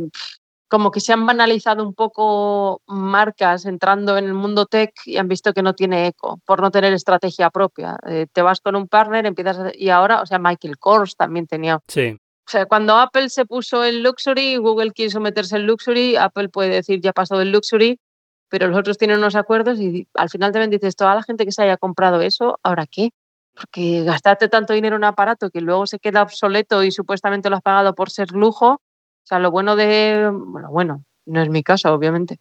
[0.71, 5.27] como que se han banalizado un poco marcas entrando en el mundo tech y han
[5.27, 7.97] visto que no tiene eco por no tener estrategia propia.
[8.07, 11.45] Eh, te vas con un partner, empiezas a, y ahora, o sea, Michael Kors también
[11.45, 11.79] tenía.
[11.89, 12.17] Sí.
[12.47, 16.69] O sea, cuando Apple se puso en luxury, Google quiso meterse en luxury, Apple puede
[16.69, 17.99] decir ya pasó del luxury,
[18.47, 21.51] pero los otros tienen unos acuerdos y al final también dices, toda la gente que
[21.51, 23.11] se haya comprado eso, ¿ahora qué?
[23.53, 27.57] Porque gastarte tanto dinero en un aparato que luego se queda obsoleto y supuestamente lo
[27.57, 31.63] has pagado por ser lujo, o sea, lo bueno de, bueno, bueno, no es mi
[31.63, 32.39] caso, obviamente,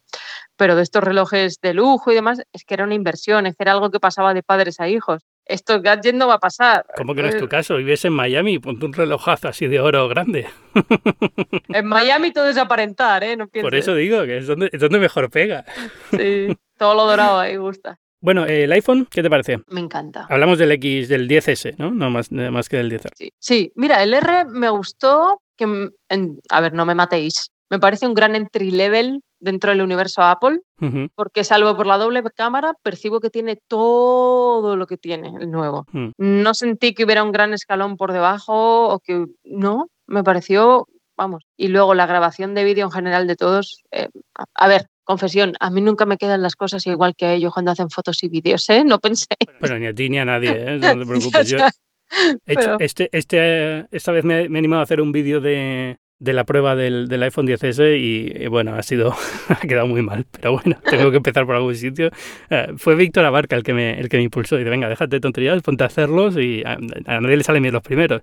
[0.55, 3.63] pero de estos relojes de lujo y demás, es que era una inversión, es que
[3.63, 5.23] era algo que pasaba de padres a hijos.
[5.45, 6.85] Esto gadget no va a pasar.
[6.95, 7.75] ¿Cómo que no es tu caso?
[7.75, 10.47] Vives en Miami, ponte un relojazo así de oro grande.
[11.73, 13.37] En Miami todo es aparentar, ¿eh?
[13.37, 15.65] No Por eso digo que es donde, es donde mejor pega.
[16.11, 18.00] Sí, todo lo dorado ahí gusta.
[18.21, 19.57] Bueno, el iPhone, ¿qué te parece?
[19.67, 20.27] Me encanta.
[20.29, 21.91] Hablamos del X, del 10S, ¿no?
[21.91, 23.09] No más, más que del 10R.
[23.15, 23.33] Sí.
[23.39, 28.05] sí, mira, el R me gustó que, en, a ver, no me matéis, me parece
[28.07, 31.09] un gran entry level dentro del universo Apple, Uh -huh.
[31.15, 35.85] porque salvo por la doble cámara, percibo que tiene todo lo que tiene el nuevo.
[35.91, 36.09] Mm.
[36.17, 40.87] No sentí que hubiera un gran escalón por debajo o que no, me pareció,
[41.21, 41.43] vamos.
[41.57, 45.53] Y luego la grabación de vídeo en general de todos, eh, a, a ver, confesión,
[45.59, 48.29] a mí nunca me quedan las cosas igual que a ellos cuando hacen fotos y
[48.29, 48.83] vídeos, ¿eh?
[48.83, 49.27] No pensé.
[49.59, 50.77] Bueno, ni a ti ni a nadie, ¿eh?
[50.79, 51.49] No te preocupes.
[51.49, 55.11] Yo he hecho, Pero- este, este, esta vez me, me he animado a hacer un
[55.11, 59.15] vídeo de, de la prueba del, del iPhone 10S y, y, bueno, ha sido,
[59.49, 62.11] ha quedado muy mal, pero bueno, tengo que empezar por algún sitio.
[62.51, 65.15] Eh, fue Víctor Abarca el que me, el que me impulsó y dice, venga, déjate
[65.15, 68.21] de tonterías, ponte a hacerlos y a, a nadie le salen bien los primeros.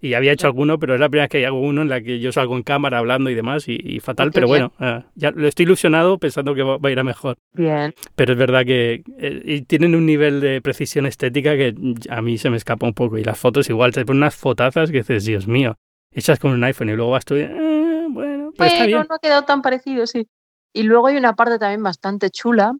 [0.00, 2.20] Y había hecho alguno, pero es la primera vez que hago uno en la que
[2.20, 5.48] yo salgo en cámara hablando y demás y, y fatal, pero bueno, eh, ya lo
[5.48, 7.36] estoy ilusionado pensando que va, va a ir a mejor.
[7.52, 7.92] Bien.
[8.14, 11.74] Pero es verdad que eh, y tienen un nivel de precisión estética que
[12.08, 13.18] a mí se me escapa un poco.
[13.18, 15.76] Y las fotos igual, te ponen unas fotazas que dices, Dios mío,
[16.12, 19.06] hechas con un iPhone y luego vas tú, y, eh, bueno, pero está Bueno, bien.
[19.08, 20.26] no ha quedado tan parecido, sí.
[20.72, 22.72] Y luego hay una parte también bastante chula,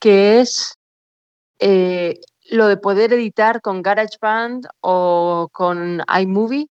[0.00, 0.74] que es
[1.60, 2.20] eh,
[2.50, 6.66] lo de poder editar con GarageBand o con iMovie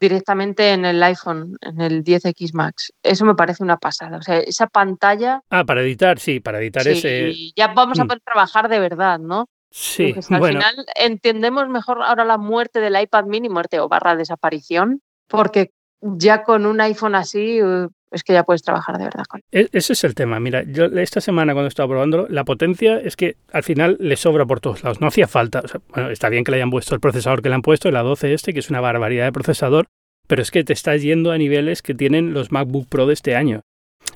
[0.00, 2.92] directamente en el iPhone, en el 10X Max.
[3.02, 4.18] Eso me parece una pasada.
[4.18, 7.34] O sea, esa pantalla, Ah, para editar, sí, para editar sí, ese.
[7.56, 8.06] ya vamos a Mm.
[8.08, 9.46] poder trabajar de verdad, ¿no?
[9.76, 13.88] Sí, Entonces, al bueno, final entendemos mejor ahora la muerte del iPad mini, muerte o
[13.88, 19.04] barra desaparición, porque ya con un iPhone así eh, es que ya puedes trabajar de
[19.04, 20.38] verdad con e- ese es el tema.
[20.38, 24.46] Mira, yo esta semana cuando estaba probándolo, la potencia es que al final le sobra
[24.46, 25.00] por todos lados.
[25.00, 25.62] No hacía falta.
[25.64, 27.88] O sea, bueno, está bien que le hayan puesto el procesador que le han puesto,
[27.88, 29.86] el A12 este, que es una barbaridad de procesador,
[30.28, 33.34] pero es que te estás yendo a niveles que tienen los MacBook Pro de este
[33.34, 33.62] año.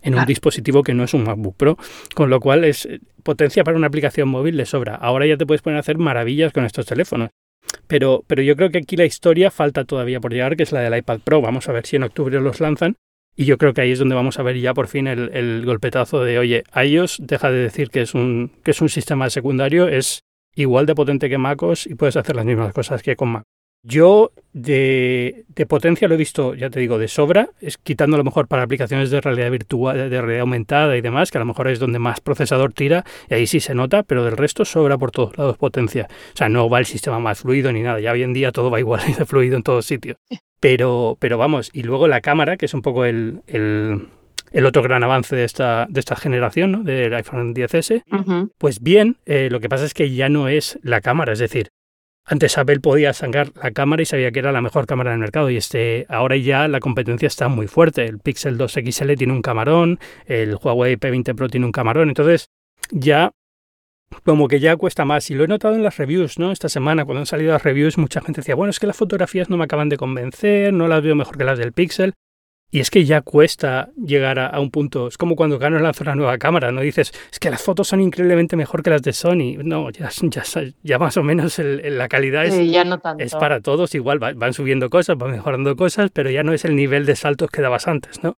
[0.03, 0.27] En un Claro.
[0.29, 1.77] dispositivo que no es un MacBook Pro,
[2.15, 4.95] con lo cual es eh, potencia para una aplicación móvil le sobra.
[4.95, 7.31] Ahora ya te puedes poner a hacer maravillas con estos teléfonos.
[7.87, 10.81] Pero, pero yo creo que aquí la historia falta todavía por llegar, que es la
[10.81, 11.41] del iPad Pro.
[11.41, 12.97] Vamos a ver si en octubre los lanzan.
[13.37, 15.65] Y yo creo que ahí es donde vamos a ver ya por fin el, el
[15.65, 19.31] golpetazo de, oye, a ellos deja de decir que es un, que es un sistema
[19.31, 20.25] secundario, es
[20.57, 23.45] igual de potente que MacOS y puedes hacer las mismas cosas que con Mac.
[23.83, 28.19] Yo de, de potencia lo he visto, ya te digo, de sobra, es quitando a
[28.19, 31.45] lo mejor para aplicaciones de realidad virtual, de realidad aumentada y demás, que a lo
[31.45, 34.99] mejor es donde más procesador tira, y ahí sí se nota, pero del resto sobra
[34.99, 36.09] por todos lados potencia.
[36.35, 38.71] O sea, no va el sistema más fluido ni nada, ya hoy en día todo
[38.71, 40.17] va igual de fluido en todos sitios.
[40.61, 44.09] Pero, pero vamos, y luego la cámara, que es un poco el, el,
[44.51, 46.83] el otro gran avance de esta, de esta generación, ¿no?
[46.83, 48.03] del iPhone 10S.
[48.59, 51.69] Pues bien, eh, lo que pasa es que ya no es la cámara, es decir,
[52.29, 55.49] antes Apple podía sacar la cámara y sabía que era la mejor cámara del mercado
[55.49, 58.05] y este, ahora ya la competencia está muy fuerte.
[58.05, 62.51] El Pixel 2 XL tiene un camarón, el Huawei P20 Pro tiene un camarón, entonces
[62.91, 63.33] ya
[64.25, 65.31] como que ya cuesta más.
[65.31, 66.53] Y lo he notado en las reviews, ¿no?
[66.53, 69.49] Esta semana, cuando han salido las reviews, mucha gente decía, bueno, es que las fotografías
[69.49, 72.15] no me acaban de convencer, no las veo mejor que las del Pixel.
[72.71, 75.09] Y es que ya cuesta llegar a, un punto.
[75.09, 76.83] Es como cuando Canon lanza una nueva cámara, ¿no?
[76.83, 79.57] Dices, es que las fotos son increíblemente mejor que las de Sony.
[79.63, 80.43] No, ya, ya,
[80.83, 82.55] ya más o menos la calidad es,
[83.19, 83.95] es para todos.
[83.95, 87.51] Igual van subiendo cosas, van mejorando cosas, pero ya no es el nivel de saltos
[87.51, 88.37] que dabas antes, ¿no?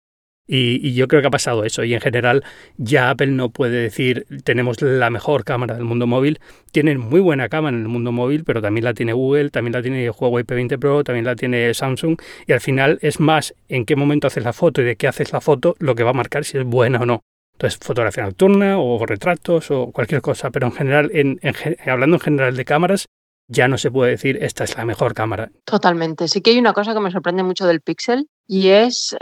[0.52, 1.84] Y, yo creo que ha pasado eso.
[1.84, 2.42] Y en general
[2.76, 6.40] ya Apple no puede decir tenemos la mejor cámara del mundo móvil.
[6.72, 9.82] Tienen muy buena cámara en el mundo móvil, pero también la tiene Google, también la
[9.82, 12.20] tiene Huawei P20 Pro, también la tiene Samsung.
[12.48, 15.32] Y al final es más en qué momento haces la foto y de qué haces
[15.32, 17.20] la foto lo que va a marcar si es buena o no.
[17.52, 20.50] Entonces, fotografía nocturna o retratos o cualquier cosa.
[20.50, 21.38] Pero en general, en,
[21.86, 23.06] hablando en general de cámaras,
[23.46, 25.52] ya no se puede decir esta es la mejor cámara.
[25.64, 26.26] Totalmente.
[26.26, 29.16] Sí que hay una cosa que me sorprende mucho del Pixel y es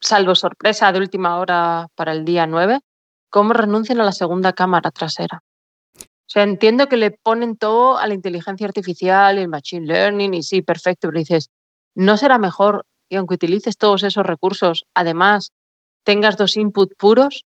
[0.00, 2.80] salvo sorpresa de última hora para el día 9,
[3.30, 5.42] cómo renuncian a la segunda cámara trasera.
[5.98, 10.34] O sea, entiendo que le ponen todo a la inteligencia artificial y el machine learning
[10.34, 11.50] y sí, perfecto, pero dices,
[11.94, 15.52] ¿no será mejor que aunque utilices todos esos recursos, además
[16.02, 17.44] tengas dos inputs puros?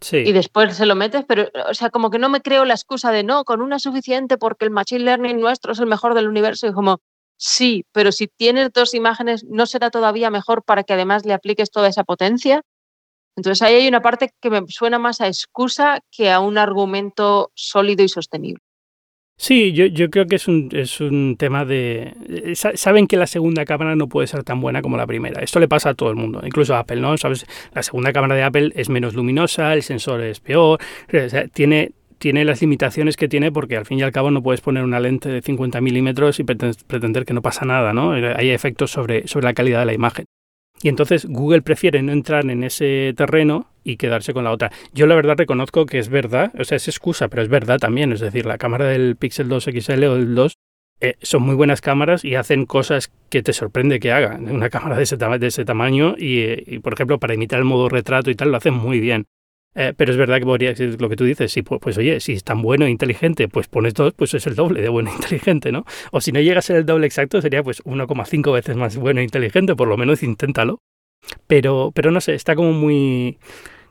[0.00, 0.18] Sí.
[0.18, 3.10] Y después se lo metes, pero, o sea, como que no me creo la excusa
[3.10, 6.66] de no, con una suficiente porque el machine learning nuestro es el mejor del universo.
[6.66, 7.00] Y como,
[7.36, 11.70] Sí, pero si tienes dos imágenes, ¿no será todavía mejor para que además le apliques
[11.70, 12.62] toda esa potencia?
[13.36, 17.50] Entonces ahí hay una parte que me suena más a excusa que a un argumento
[17.54, 18.62] sólido y sostenible.
[19.36, 22.14] Sí, yo, yo creo que es un, es un tema de...
[22.28, 25.42] Eh, saben que la segunda cámara no puede ser tan buena como la primera.
[25.42, 27.18] Esto le pasa a todo el mundo, incluso a Apple, ¿no?
[27.18, 27.44] ¿Sabes?
[27.72, 30.78] La segunda cámara de Apple es menos luminosa, el sensor es peor,
[31.52, 34.84] tiene, tiene las limitaciones que tiene porque al fin y al cabo no puedes poner
[34.84, 38.16] una lente de 50 milímetros y pretender que no pasa nada, ¿no?
[38.16, 40.26] Eh, hay efectos sobre, sobre la calidad de la imagen.
[40.82, 44.72] Y entonces Google prefiere no entrar en ese terreno y quedarse con la otra.
[44.92, 48.12] Yo la verdad reconozco que es verdad, o sea, es excusa, pero es verdad también.
[48.12, 50.54] Es decir, la cámara del Pixel 2 XL o el 2
[51.00, 54.50] eh, son muy buenas cámaras y hacen cosas que te sorprende que hagan.
[54.50, 57.64] Una cámara de ese, de ese tamaño y, eh, y, por ejemplo, para imitar el
[57.64, 59.26] modo retrato y tal, lo hacen muy bien.
[59.74, 62.20] Eh, pero es verdad que podría ser lo que tú dices, sí, pues, pues, oye,
[62.20, 65.10] si es tan bueno e inteligente, pues pones dos, pues es el doble de bueno
[65.10, 65.84] e inteligente, ¿no?
[66.12, 69.20] O si no llega a ser el doble exacto, sería pues 1,5 veces más bueno
[69.20, 70.80] e inteligente, por lo menos inténtalo.
[71.46, 73.38] Pero, pero no sé, está como muy...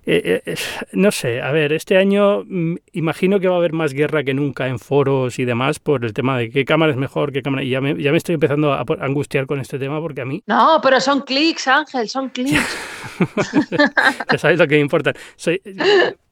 [0.05, 0.55] Eh, eh,
[0.91, 4.33] no sé, a ver, este año mm, imagino que va a haber más guerra que
[4.33, 7.63] nunca en foros y demás por el tema de qué cámara es mejor, qué cámara.
[7.63, 10.43] Y ya me, ya me estoy empezando a, angustiar con este tema porque a mí.
[10.45, 12.77] No, pero son clics, Ángel, son clics.
[14.31, 15.13] ya sabes lo que me importa.
[15.37, 15.61] Soy,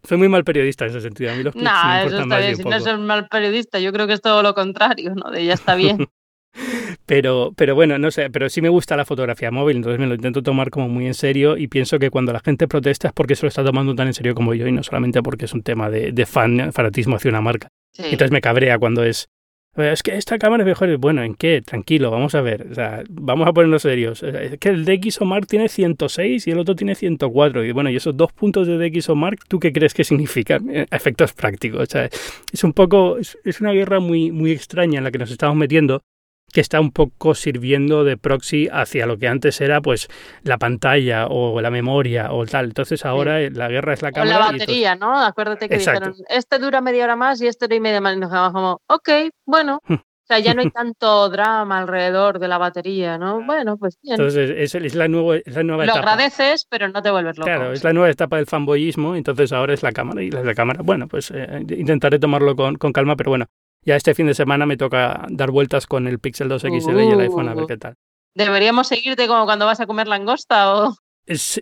[0.04, 1.32] soy muy mal periodista en ese sentido.
[1.32, 2.56] A mí los clics no, me eso está bien.
[2.58, 5.32] Si no soy mal periodista, yo creo que es todo lo contrario, ¿no?
[5.32, 6.10] De ya está bien.
[7.12, 10.16] Pero, pero bueno, no sé, pero sí me gusta la fotografía móvil, entonces me lo
[10.16, 13.36] intento tomar como muy en serio y pienso que cuando la gente protesta es porque
[13.36, 15.62] se lo está tomando tan en serio como yo y no solamente porque es un
[15.62, 17.68] tema de, de fan, fanatismo hacia una marca.
[17.98, 19.28] Entonces me cabrea cuando es,
[19.76, 20.96] es que esta cámara es mejor.
[21.00, 21.62] Bueno, ¿en qué?
[21.62, 22.68] Tranquilo, vamos a ver.
[22.72, 24.24] O sea, vamos a ponernos serios.
[24.24, 27.66] Es que el DxO Mark tiene 106 y el otro tiene 104.
[27.66, 30.70] Y bueno, y esos dos puntos de DxO Mark, ¿tú qué crees que significan?
[30.70, 31.82] Eh, efectos prácticos.
[31.82, 32.10] O sea,
[32.54, 35.58] es un poco, es, es una guerra muy, muy extraña en la que nos estamos
[35.58, 36.02] metiendo
[36.52, 40.08] que está un poco sirviendo de proxy hacia lo que antes era pues
[40.44, 42.66] la pantalla o la memoria o tal.
[42.66, 44.38] Entonces ahora la guerra es la cámara.
[44.38, 45.20] O la batería, ¿no?
[45.20, 48.16] Acuérdate que dijeron, este dura media hora más y este dura y media más.
[48.16, 49.10] Y nos quedamos como, ok,
[49.46, 49.80] bueno.
[49.88, 49.96] Hmm.
[49.96, 53.44] O sea, ya no hay tanto drama alrededor de la batería, ¿no?
[53.46, 54.14] Bueno, pues bien.
[54.14, 57.48] Entonces, es, la, nueva, es la nueva Lo agradeces, pero no te vuelves loco.
[57.48, 60.22] Claro, es la nueva etapa del fanboyismo, entonces ahora es la cámara.
[60.24, 63.48] Y la, cámara, bueno, pues eh, intentaré tomarlo con, con calma, pero bueno,
[63.84, 67.12] ya este fin de semana me toca dar vueltas con el Pixel 2 XL y
[67.12, 67.68] el iPhone a ver uh.
[67.68, 67.96] qué tal.
[68.34, 70.96] ¿Deberíamos seguirte como cuando vas a comer langosta o...?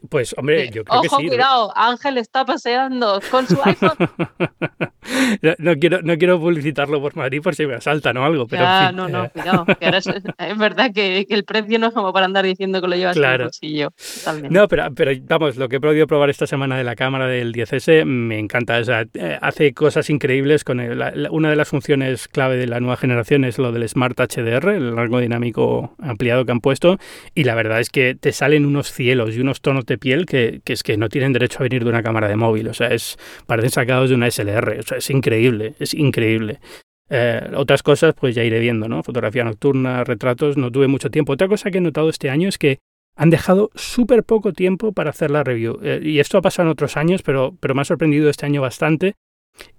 [0.10, 1.16] Pues hombre, yo creo que sí.
[1.16, 3.98] Ojo, cuidado, Ángel está paseando con su iPhone.
[5.60, 8.92] no, quiero, no quiero publicitarlo por Madrid por si me asaltan o algo, pero ya,
[8.92, 9.30] no, no, eh.
[9.34, 9.66] cuidado.
[9.80, 13.36] es, verdad que, el precio no es como para andar diciendo que lo llevas claro.
[13.36, 13.94] en el bolsillo.
[14.50, 17.54] No, pero, pero vamos, lo que he podido probar esta semana de la cámara del
[17.54, 18.78] 10S me encanta.
[18.78, 22.98] O sea, eh, hace cosas increíbles con una de las funciones clave de la nueva
[22.98, 26.98] generación es lo del Smart HDR, el rango dinámico ampliado que han puesto,
[27.36, 30.62] y la verdad es que te salen unos cielos y unos tonos de piel que,
[30.65, 32.67] es que no tienen derecho a venir de una cámara de móvil.
[32.67, 34.80] O sea, es, parecen sacados de una SLR.
[34.80, 36.60] O sea, es increíble, es increíble.
[37.10, 39.04] Eh, otras cosas, pues ya iré viendo, ¿no?
[39.04, 41.34] Fotografía nocturna, retratos, no tuve mucho tiempo.
[41.34, 42.80] Otra cosa que he notado este año es que
[43.15, 45.80] han dejado súper poco tiempo para hacer la review.
[45.84, 48.62] Eh, y esto ha pasado en otros años, pero, pero me ha sorprendido este año
[48.62, 49.15] bastante.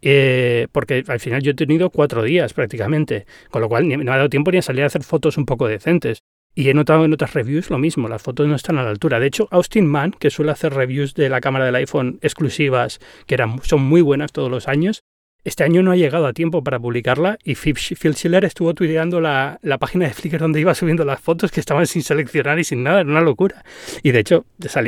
[0.02, 4.10] Eh, porque al final yo he tenido cuatro días prácticamente, con lo cual no me
[4.10, 6.22] ha dado tiempo ni a salir a hacer fotos un poco decentes.
[6.54, 9.20] Y he notado en otras reviews lo mismo, las fotos no están a la altura.
[9.20, 13.34] De hecho, Austin Mann, que suele hacer reviews de la cámara del iPhone exclusivas, que
[13.34, 15.02] eran, son muy buenas todos los años,
[15.42, 19.58] este año no ha llegado a tiempo para publicarla y Phil Schiller estuvo tuiteando la,
[19.62, 22.82] la, página de Flickr donde iba subiendo las fotos que estaban sin seleccionar y sin
[22.82, 23.64] nada, era una locura.
[24.02, 24.44] Y de hecho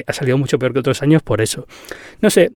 [0.07, 1.67] ha salido mucho peor que otros años por eso.
[2.21, 2.53] No sé,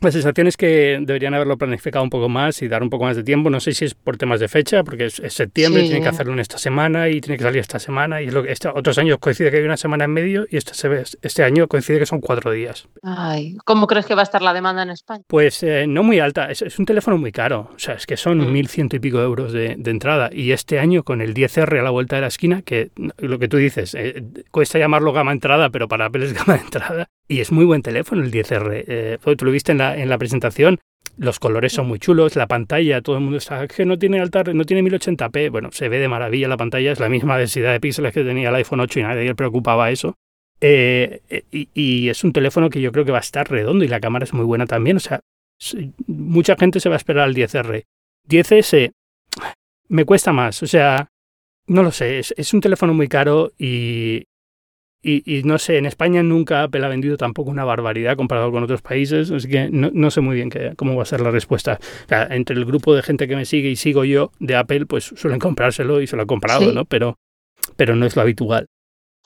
[0.00, 3.16] la sensación es que deberían haberlo planificado un poco más y dar un poco más
[3.16, 3.50] de tiempo.
[3.50, 6.40] No sé si es por temas de fecha, porque es, septiembre, tiene que hacerlo en
[6.40, 8.20] esta semana y tiene que salir esta semana.
[8.22, 10.72] Y lo que este, otros años coincide que hay una semana en medio y este,
[11.22, 12.88] este año coincide que son cuatro días.
[13.02, 15.22] Ay, ¿Cómo crees que va a estar la demanda en España?
[15.26, 16.50] Pues eh, no muy alta.
[16.50, 17.70] Es, un teléfono muy caro.
[17.74, 18.52] O sea, es que son mm.
[18.52, 20.30] mil ciento y pico euros de, entrada.
[20.32, 23.48] Y este año con el 10R a la vuelta de la esquina, que lo que
[23.48, 27.08] tú dices, eh, cuesta llamarlo gama entrada, pero para Apple es gama de entrada.
[27.26, 28.84] Y es muy buen teléfono el 10R.
[28.86, 30.78] Eh, tú lo viste en la, en la presentación.
[31.16, 34.42] Los colores son muy chulos, la pantalla, todo el mundo está que no tiene alta,
[34.42, 35.50] no tiene 1080p.
[35.50, 38.48] Bueno, se ve de maravilla la pantalla, es la misma densidad de píxeles que tenía
[38.48, 40.16] el iPhone 8 y nadie le preocupaba eso.
[40.60, 43.84] Eh, eh, y, y, es un teléfono que yo creo que va a estar redondo
[43.84, 44.96] y la cámara es muy buena también.
[44.96, 45.20] O sea,
[46.06, 47.84] mucha gente se va a esperar al 10R.
[48.28, 48.92] 10S
[49.88, 51.08] me cuesta más, o sea,
[51.66, 54.24] no lo sé, es, es un teléfono muy caro y,
[55.04, 58.80] y, no sé, en España nunca Apple ha vendido tampoco una barbaridad comparado con otros
[58.80, 61.78] países, así que no, sé muy bien qué, cómo va a ser la respuesta.
[62.08, 65.38] entre el grupo de gente que me sigue y sigo yo de Apple, pues suelen
[65.38, 66.86] comprárselo y se lo han comprado, ¿no?
[66.86, 67.18] Pero,
[67.76, 68.66] pero no es lo habitual.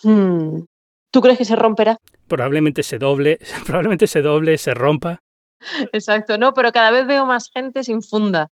[0.03, 0.65] Hmm.
[1.11, 1.99] ¿Tú crees que se romperá?
[2.27, 5.21] Probablemente se doble, probablemente se doble, se rompa.
[5.93, 8.49] Exacto, no, pero cada vez veo más gente sin funda.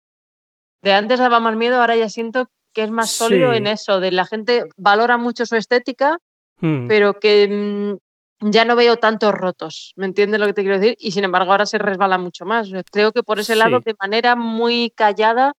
[0.82, 4.12] De antes daba más miedo, ahora ya siento que es más sólido en eso, de
[4.12, 6.20] la gente valora mucho su estética
[6.66, 6.88] Mm.
[6.88, 10.98] pero que mm, ya no veo tantos rotos, ¿me entiendes lo que te quiero decir?
[11.00, 12.70] Y sin embargo ahora se resbala mucho más.
[12.92, 15.54] Creo que por ese lado, de manera muy callada,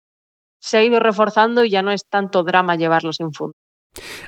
[0.59, 3.55] se ha ido reforzando y ya no es tanto drama llevarlos en funda.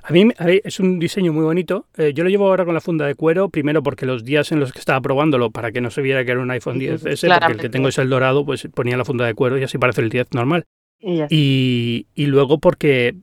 [0.03, 0.31] A mí,
[0.65, 1.87] es un diseño muy bonito.
[1.99, 4.61] Eh, yo lo llevo ahora con la funda de cuero, primero porque los días en
[4.61, 7.53] los que estaba probándolo, para que no se viera que era un iPhone 10S, porque
[7.53, 10.01] el que tengo es el dorado, pues ponía la funda de cuero y así parece
[10.01, 10.65] el 10 normal.
[11.01, 13.15] Y, y, luego porque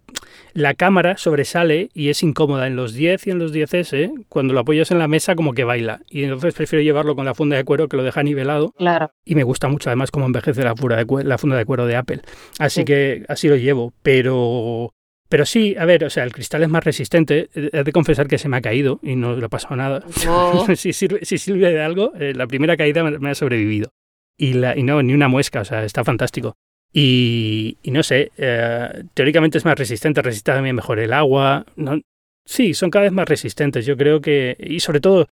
[0.53, 4.61] la cámara sobresale y es incómoda en los 10 y en los 10S, cuando lo
[4.61, 6.01] apoyas en la mesa como que baila.
[6.09, 8.71] Y entonces prefiero llevarlo con la funda de cuero que lo deja nivelado.
[8.77, 9.11] Claro.
[9.25, 11.85] Y me gusta mucho además cómo envejece la funda de, cuero, la funda de, cuero
[11.85, 12.21] de Apple.
[12.59, 13.93] Así que así lo llevo.
[14.01, 14.93] Pero
[15.27, 17.49] pero sí, a ver, o sea, el cristal es más resistente.
[17.53, 20.03] He de confesar que se me ha caído y no le ha pasado nada.
[20.75, 23.91] si, sirve, si, sirve, de algo, eh, la primera caída me, ha sobrevivido.
[24.37, 26.55] Y, la, y no, ni una muesca, o sea, está fantástico.
[26.97, 31.65] Y, no sé, eh, teóricamente es más resistente, resiste también mejor el agua.
[31.75, 31.99] ¿no?
[32.45, 33.85] Sí, son cada vez más resistentes.
[33.85, 35.27] Yo creo que, y sobre todo,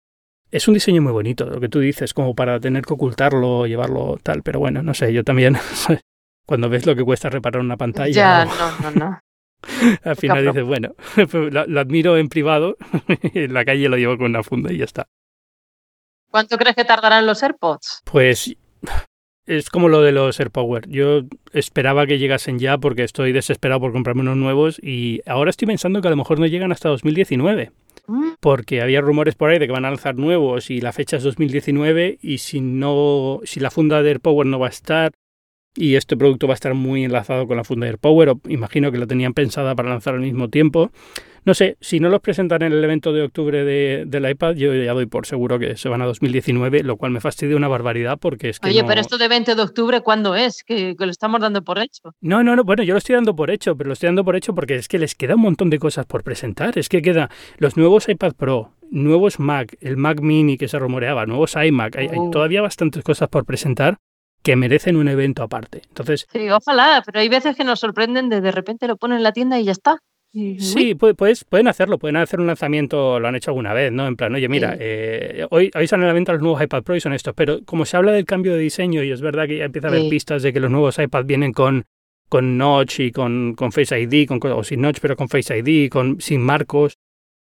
[0.50, 4.18] es un diseño muy bonito, lo que tú dices, como para tener que ocultarlo, llevarlo
[4.24, 4.42] tal.
[4.42, 5.56] Pero bueno, no sé, yo también,
[6.46, 8.12] cuando ves lo que cuesta reparar una pantalla.
[8.12, 9.20] Ya, no, no, no.
[10.02, 10.96] Al final dices, bueno,
[11.68, 12.76] lo, admiro en privado,
[13.34, 15.06] en la calle lo llevo con una funda y ya está.
[16.28, 18.02] ¿Cuánto crees que tardarán los AirPods?
[18.10, 18.52] Pues
[19.46, 20.88] es como lo de los AirPower.
[20.88, 25.66] Yo esperaba que llegasen ya porque estoy desesperado por comprarme unos nuevos y ahora estoy
[25.66, 27.72] pensando que a lo mejor no llegan hasta 2019.
[28.06, 28.30] Mm.
[28.40, 31.22] Porque había rumores por ahí de que van a lanzar nuevos y la fecha es
[31.22, 35.12] 2019 y si no si la funda de AirPower no va a estar
[35.74, 38.98] y este producto va a estar muy enlazado con la funda de AirPower imagino que
[38.98, 40.90] lo tenían pensada para lanzar al mismo tiempo,
[41.44, 44.72] no sé, si no los presentan en el evento de octubre de, del iPad, yo
[44.74, 48.18] ya doy por seguro que se van a 2019, lo cual me fastidia una barbaridad
[48.18, 48.68] porque es que.
[48.68, 50.62] Oye, pero esto de 20 de octubre, ¿cuándo es?
[50.62, 52.14] Que, lo estamos dando por hecho.
[52.20, 54.36] No, no, no, bueno, yo lo estoy dando por hecho, pero lo estoy dando por
[54.36, 56.78] hecho porque es que les queda un montón de cosas por presentar.
[56.78, 57.28] Es que queda
[57.58, 62.08] los nuevos iPad Pro, nuevos Mac, el Mac Mini que se rumoreaba, nuevos iMac, hay,
[62.16, 62.30] oh.
[62.30, 63.98] todavía bastantes cosas por presentar
[64.42, 65.82] que merecen un evento aparte.
[65.88, 69.22] Entonces, sí, ojalá, pero hay veces que nos sorprenden de de repente lo ponen en
[69.22, 69.98] la tienda y ya está.
[70.32, 74.06] Sí, pues, pueden hacerlo, pueden hacer un lanzamiento, lo han hecho alguna vez, ¿no?
[74.06, 76.96] En plan, oye, mira, eh, hoy, hoy salen a la venta los nuevos iPad Pro
[76.96, 79.58] y son estos, pero como se habla del cambio de diseño y es verdad que
[79.58, 81.84] ya empieza a haber pistas de que los nuevos iPad vienen con,
[82.30, 85.90] con Notch y con, con Face ID, con, o sin Notch pero con Face ID,
[85.90, 86.96] con, sin marcos,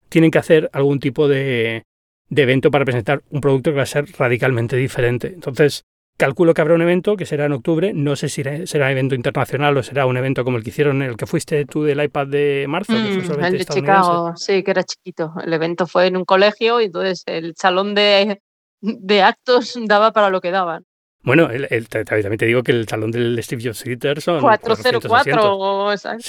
[0.09, 1.83] tienen que hacer algún tipo de,
[2.29, 5.33] de evento para presentar un producto que va a ser radicalmente diferente.
[5.35, 5.85] Entonces,
[6.17, 7.93] Calculo que habrá un evento que será en octubre.
[7.93, 11.17] No sé si será evento internacional o será un evento como el que hicieron, el
[11.17, 12.95] que fuiste tú del iPad de marzo.
[12.95, 15.35] Mm, el de Chicago, sí, que era chiquito.
[15.45, 18.41] El evento fue en un colegio y entonces el salón de,
[18.81, 20.85] de actos daba para lo que daban.
[21.27, 26.25] Bueno, el, también te digo que el salón del Steve Jobs Theater son 404, exacto.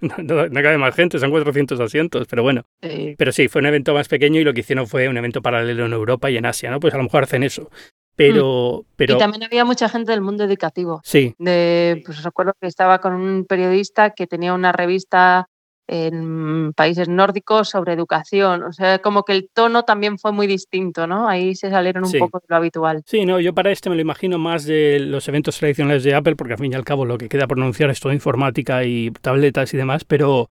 [0.00, 2.64] no, no, cabe más gente, son 400 asientos, pero bueno.
[2.80, 5.84] Pero sí, fue un evento más pequeño y lo que hicieron fue un evento paralelo
[5.84, 6.80] en Europa y en Asia, ¿no?
[6.80, 7.68] Pues a lo mejor hacen eso.
[8.18, 8.92] Pero, mm.
[8.96, 9.14] pero...
[9.14, 11.00] Y también había mucha gente del mundo educativo.
[11.04, 11.36] Sí.
[11.38, 15.48] De, pues recuerdo que estaba con un periodista que tenía una revista
[15.86, 18.64] en países nórdicos sobre educación.
[18.64, 21.28] O sea, como que el tono también fue muy distinto, ¿no?
[21.28, 23.02] Ahí se salieron un poco de lo habitual.
[23.06, 26.34] Sí, no, yo para este me lo imagino más de los eventos tradicionales de Apple,
[26.34, 29.12] porque al fin y al cabo lo que queda por anunciar es toda informática y
[29.12, 30.50] tabletas y demás, pero,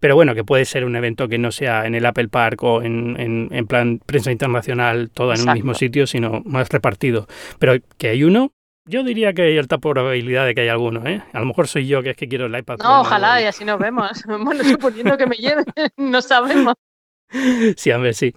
[0.00, 2.82] pero bueno, que puede ser un evento que no sea en el Apple Park o
[2.82, 7.26] en, en, plan prensa internacional, todo en un mismo sitio, sino más repartido.
[7.58, 8.52] Pero que hay uno,
[8.88, 11.22] yo diría que hay alta probabilidad de que haya alguno, ¿eh?
[11.32, 12.78] A lo mejor soy yo que es que quiero el iPad.
[12.82, 14.10] No, ojalá, y así nos vemos.
[14.44, 15.64] bueno, suponiendo que me lleven,
[15.96, 16.74] no sabemos.
[17.76, 18.34] Sí, hombre, sí.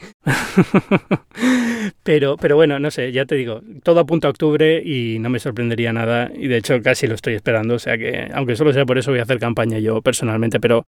[2.04, 5.40] pero, pero bueno, no sé, ya te digo, todo apunta a octubre y no me
[5.40, 6.30] sorprendería nada.
[6.36, 7.76] Y de hecho casi lo estoy esperando.
[7.76, 10.86] O sea que, aunque solo sea por eso, voy a hacer campaña yo personalmente, pero,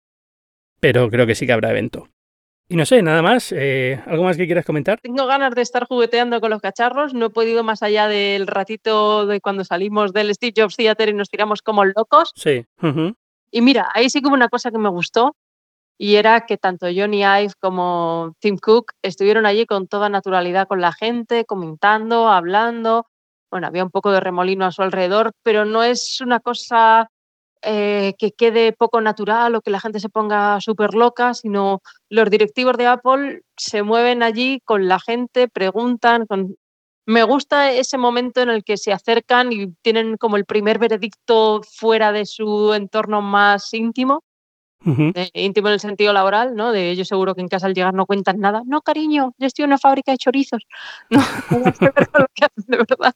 [0.83, 2.09] pero creo que sí que habrá evento.
[2.67, 3.53] Y no sé, nada más.
[3.53, 4.99] Eh, ¿Algo más que quieras comentar?
[4.99, 7.13] Tengo ganas de estar jugueteando con los cacharros.
[7.13, 11.13] No he podido más allá del ratito de cuando salimos del Steve Jobs Theater y
[11.13, 12.33] nos tiramos como locos.
[12.35, 12.65] Sí.
[13.49, 15.37] Y mira, ahí sí que hubo una cosa que me gustó
[15.97, 20.81] y era que tanto Johnny Ive como Tim Cook estuvieron allí con toda naturalidad con
[20.81, 23.07] la gente, comentando, hablando.
[23.49, 27.07] Bueno, había un poco de remolino a su alrededor, pero no es una cosa
[27.63, 32.29] eh, que quede poco natural o que la gente se ponga súper loca, sino los
[32.29, 36.25] directivos de Apple se mueven allí con la gente, preguntan.
[37.05, 41.61] Me gusta ese momento en el que se acercan y tienen como el primer veredicto
[41.63, 44.23] fuera de su entorno más íntimo.
[44.85, 46.73] Eh, íntimo en el sentido laboral, ¿no?
[46.73, 48.63] De ellos seguro que en casa al llegar no cuentan nada.
[48.65, 50.63] No, cariño, yo estoy en una fábrica de chorizos.
[51.09, 53.13] No, no hacen de verdad.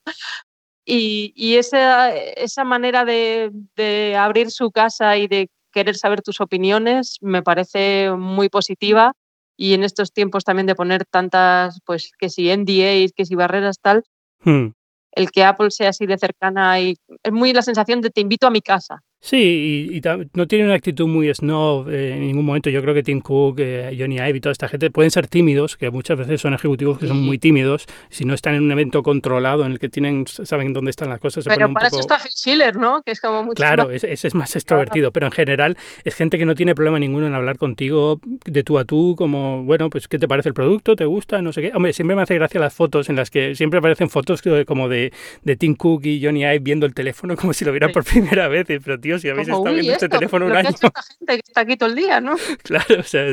[0.90, 7.44] Y, esa, esa manera de, abrir su casa y de querer saber tus opiniones me
[7.44, 9.12] parece muy positiva
[9.58, 13.80] y en estos tiempos también de poner tantas, pues que si NDAs, que si barreras
[13.82, 14.06] tal,
[14.46, 14.68] hmm.
[15.12, 18.48] el que Apple sea así de cercana y es muy la sensación de te invito
[18.48, 19.04] a mi casa.
[19.28, 20.02] Sí, y,
[20.36, 22.70] no tiene una actitud muy snob eh, en ningún momento.
[22.70, 25.76] Yo creo que Tim Cook, eh, Johnny Ive y toda esta gente pueden ser tímidos,
[25.76, 27.88] que muchas veces son ejecutivos que son muy tímidos.
[28.10, 31.20] Si no están en un evento controlado en el que tienen saben dónde están las
[31.20, 31.44] cosas.
[31.44, 33.02] pero para eso está Phil Schiller, ¿no?
[33.02, 36.46] Que es como mucho Claro, ese es, más extrovertido, pero en general es gente que
[36.46, 40.20] no tiene problema ninguno en hablar contigo de tú a tú, como, bueno, pues ¿qué
[40.20, 40.96] te parece el producto?
[40.96, 41.42] ¿Te gusta?
[41.42, 41.72] No sé qué.
[41.76, 45.12] Hombre, siempre me hace gracia las fotos en las que siempre aparecen fotos como de,
[45.44, 48.48] de Tim Cook y Johnny Ive viendo el teléfono como si lo vieran por primera
[48.48, 48.66] vez.
[48.68, 50.70] Pero tío, si habéis estado viendo este teléfono un año.
[50.70, 52.36] esta gente que está aquí todo el día, ¿no?
[52.64, 53.26] claro, o sea,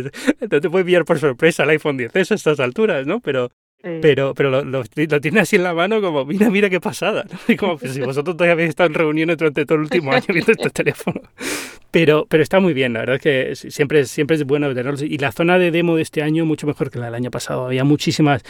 [0.50, 3.20] no te puede pillar por sorpresa el iPhone 10 a estas alturas, ¿no?
[3.20, 3.50] Pero,
[4.00, 4.84] pero, pero lo, lo,
[5.20, 7.24] tiene así en la mano como, mira, mira qué pasada.
[7.30, 7.38] ¿no?
[7.52, 10.24] Y como, pues, si vosotros todavía habéis estado en reuniones durante todo el último año
[10.28, 11.20] viendo este teléfono.
[11.90, 15.02] Pero, pero está muy bien, la verdad es que siempre, siempre es bueno tenerlos.
[15.02, 17.66] Y la zona de demo de este año mucho mejor que la del año pasado.
[17.66, 18.42] Había muchísimas,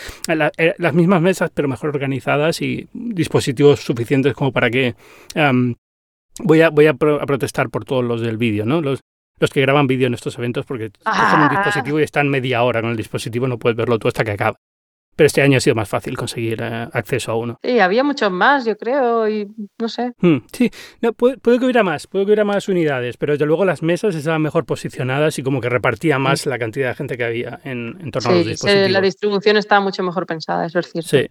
[0.57, 4.95] eh, las mismas mesas, pero mejor organizadas y dispositivos suficientes como para que
[6.41, 8.81] voy a, voy a, protestar por todos los del vídeo, ¿no?
[8.81, 9.01] Los,
[9.39, 12.81] los que graban vídeo en estos eventos porque cogen un dispositivo y están media hora
[12.81, 14.59] con el dispositivo, no puedes verlo tú hasta que acaba.
[15.17, 17.59] Pero este año ha sido más fácil conseguir eh, acceso a uno.
[17.63, 19.47] Sí, había muchos más, yo creo, y
[19.79, 20.13] no sé.
[20.19, 20.71] Hmm, sí,
[21.01, 24.17] no, puede, que hubiera más, puede que hubiera más unidades, pero desde luego las mesas
[24.17, 27.97] estaban mejor posicionadas y como que repartía más la cantidad de gente que había en,
[28.01, 28.87] en torno a los dispositivos.
[28.87, 31.09] Sí, la distribución estaba mucho mejor pensada, eso es cierto.
[31.09, 31.31] Sí.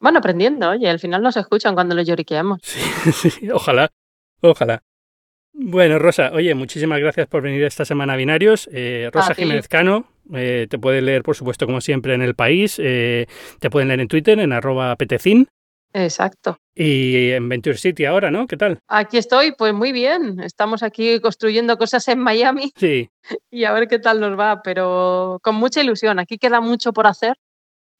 [0.00, 2.60] Bueno, aprendiendo, oye, al final nos escuchan cuando lo lloriqueamos.
[2.62, 3.90] Sí, sí, ojalá.
[4.40, 4.82] Ojalá.
[5.52, 8.68] Bueno, Rosa, oye, muchísimas gracias por venir esta semana a Binarios.
[8.72, 12.76] Eh, Rosa Jiménez Cano, eh, te puede leer, por supuesto, como siempre, en El País.
[12.78, 13.26] Eh,
[13.58, 15.48] te pueden leer en Twitter, en arroba petecin.
[15.92, 16.58] Exacto.
[16.74, 18.46] Y en Venture City ahora, ¿no?
[18.46, 18.78] ¿Qué tal?
[18.86, 20.38] Aquí estoy, pues muy bien.
[20.40, 22.72] Estamos aquí construyendo cosas en Miami.
[22.76, 23.10] Sí.
[23.50, 26.18] Y a ver qué tal nos va, pero con mucha ilusión.
[26.18, 27.36] Aquí queda mucho por hacer,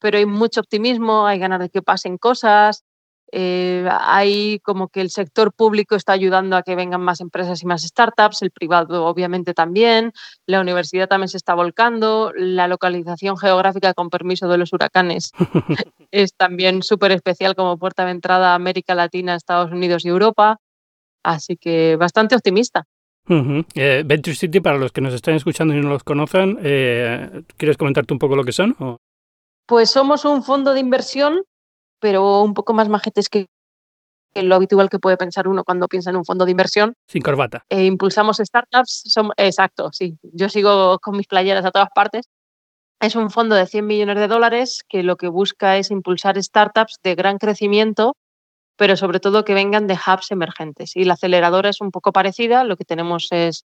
[0.00, 2.84] pero hay mucho optimismo, hay ganas de que pasen cosas.
[3.32, 7.66] Eh, hay como que el sector público está ayudando a que vengan más empresas y
[7.66, 10.12] más startups, el privado obviamente también,
[10.46, 15.30] la universidad también se está volcando, la localización geográfica con permiso de los huracanes
[16.10, 20.58] es también súper especial como puerta de entrada a América Latina, Estados Unidos y Europa,
[21.22, 22.86] así que bastante optimista.
[23.74, 27.76] Eh, Venture City, para los que nos están escuchando y no los conocen, eh, ¿quieres
[27.76, 28.76] comentarte un poco lo que son?
[29.66, 31.44] Pues somos un fondo de inversión
[32.00, 33.46] pero un poco más majetes que,
[34.34, 36.94] lo habitual que puede pensar uno cuando piensa en un fondo de inversión.
[37.06, 37.64] Sin corbata.
[37.68, 39.04] E impulsamos startups,
[39.36, 40.18] exacto, sí.
[40.22, 42.26] Yo sigo con mis playeras a todas partes.
[43.00, 46.98] Es un fondo de 100 millones de dólares que lo que busca es impulsar startups
[47.02, 48.14] de gran crecimiento,
[48.76, 50.96] pero sobre todo que vengan de hubs emergentes.
[50.96, 53.64] Y la aceleradora es un poco parecida, lo que tenemos es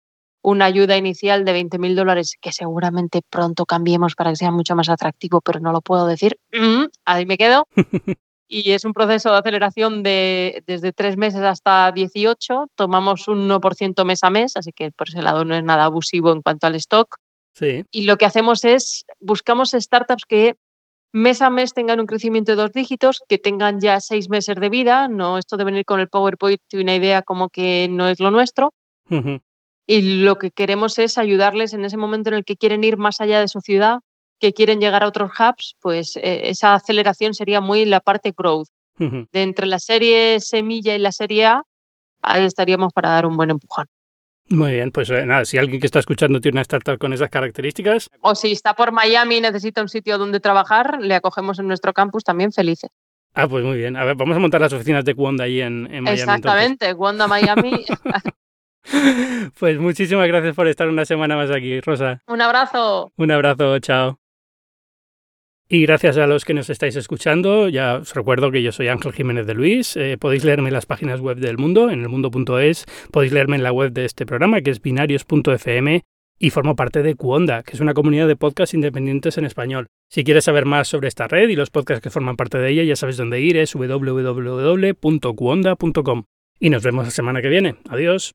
[0.46, 4.88] una ayuda inicial de 20.000 dólares que seguramente pronto cambiemos para que sea mucho más
[4.88, 6.38] atractivo, pero no lo puedo decir.
[6.52, 7.66] Mm, ahí me quedo.
[8.48, 12.68] y es un proceso de aceleración de desde tres meses hasta 18.
[12.76, 16.30] Tomamos un 1% mes a mes, así que por ese lado no es nada abusivo
[16.30, 17.16] en cuanto al stock.
[17.52, 17.82] Sí.
[17.90, 20.54] Y lo que hacemos es, buscamos startups que
[21.10, 24.68] mes a mes tengan un crecimiento de dos dígitos, que tengan ya seis meses de
[24.68, 28.20] vida, no esto de venir con el PowerPoint y una idea como que no es
[28.20, 28.74] lo nuestro.
[29.86, 33.20] Y lo que queremos es ayudarles en ese momento en el que quieren ir más
[33.20, 34.00] allá de su ciudad,
[34.40, 38.68] que quieren llegar a otros hubs, pues eh, esa aceleración sería muy la parte growth.
[38.98, 41.62] De entre la serie semilla y la serie A,
[42.22, 43.86] ahí estaríamos para dar un buen empujón.
[44.48, 47.28] Muy bien, pues eh, nada, si alguien que está escuchando tiene una startup con esas
[47.28, 48.08] características.
[48.22, 51.92] O si está por Miami y necesita un sitio donde trabajar, le acogemos en nuestro
[51.92, 52.90] campus también felices.
[53.34, 53.96] Ah, pues muy bien.
[53.96, 56.10] A ver, vamos a montar las oficinas de Wanda ahí en, Miami.
[56.10, 57.84] Exactamente, Wanda Miami.
[59.58, 62.22] Pues muchísimas gracias por estar una semana más aquí, Rosa.
[62.26, 63.12] Un abrazo.
[63.16, 64.18] Un abrazo, chao.
[65.68, 69.12] Y gracias a los que nos estáis escuchando, ya os recuerdo que yo soy Ángel
[69.12, 69.96] Jiménez de Luis.
[69.96, 72.86] Eh, podéis leerme en las páginas web del mundo, en elmundo.es.
[73.10, 76.02] Podéis leerme en la web de este programa, que es binarios.fm.
[76.38, 79.86] Y formo parte de Cuonda, que es una comunidad de podcasts independientes en español.
[80.08, 82.84] Si quieres saber más sobre esta red y los podcasts que forman parte de ella,
[82.84, 84.94] ya sabes dónde ir, es www.cuonda.com.
[86.60, 87.76] Y nos vemos la semana que viene.
[87.88, 88.34] Adiós.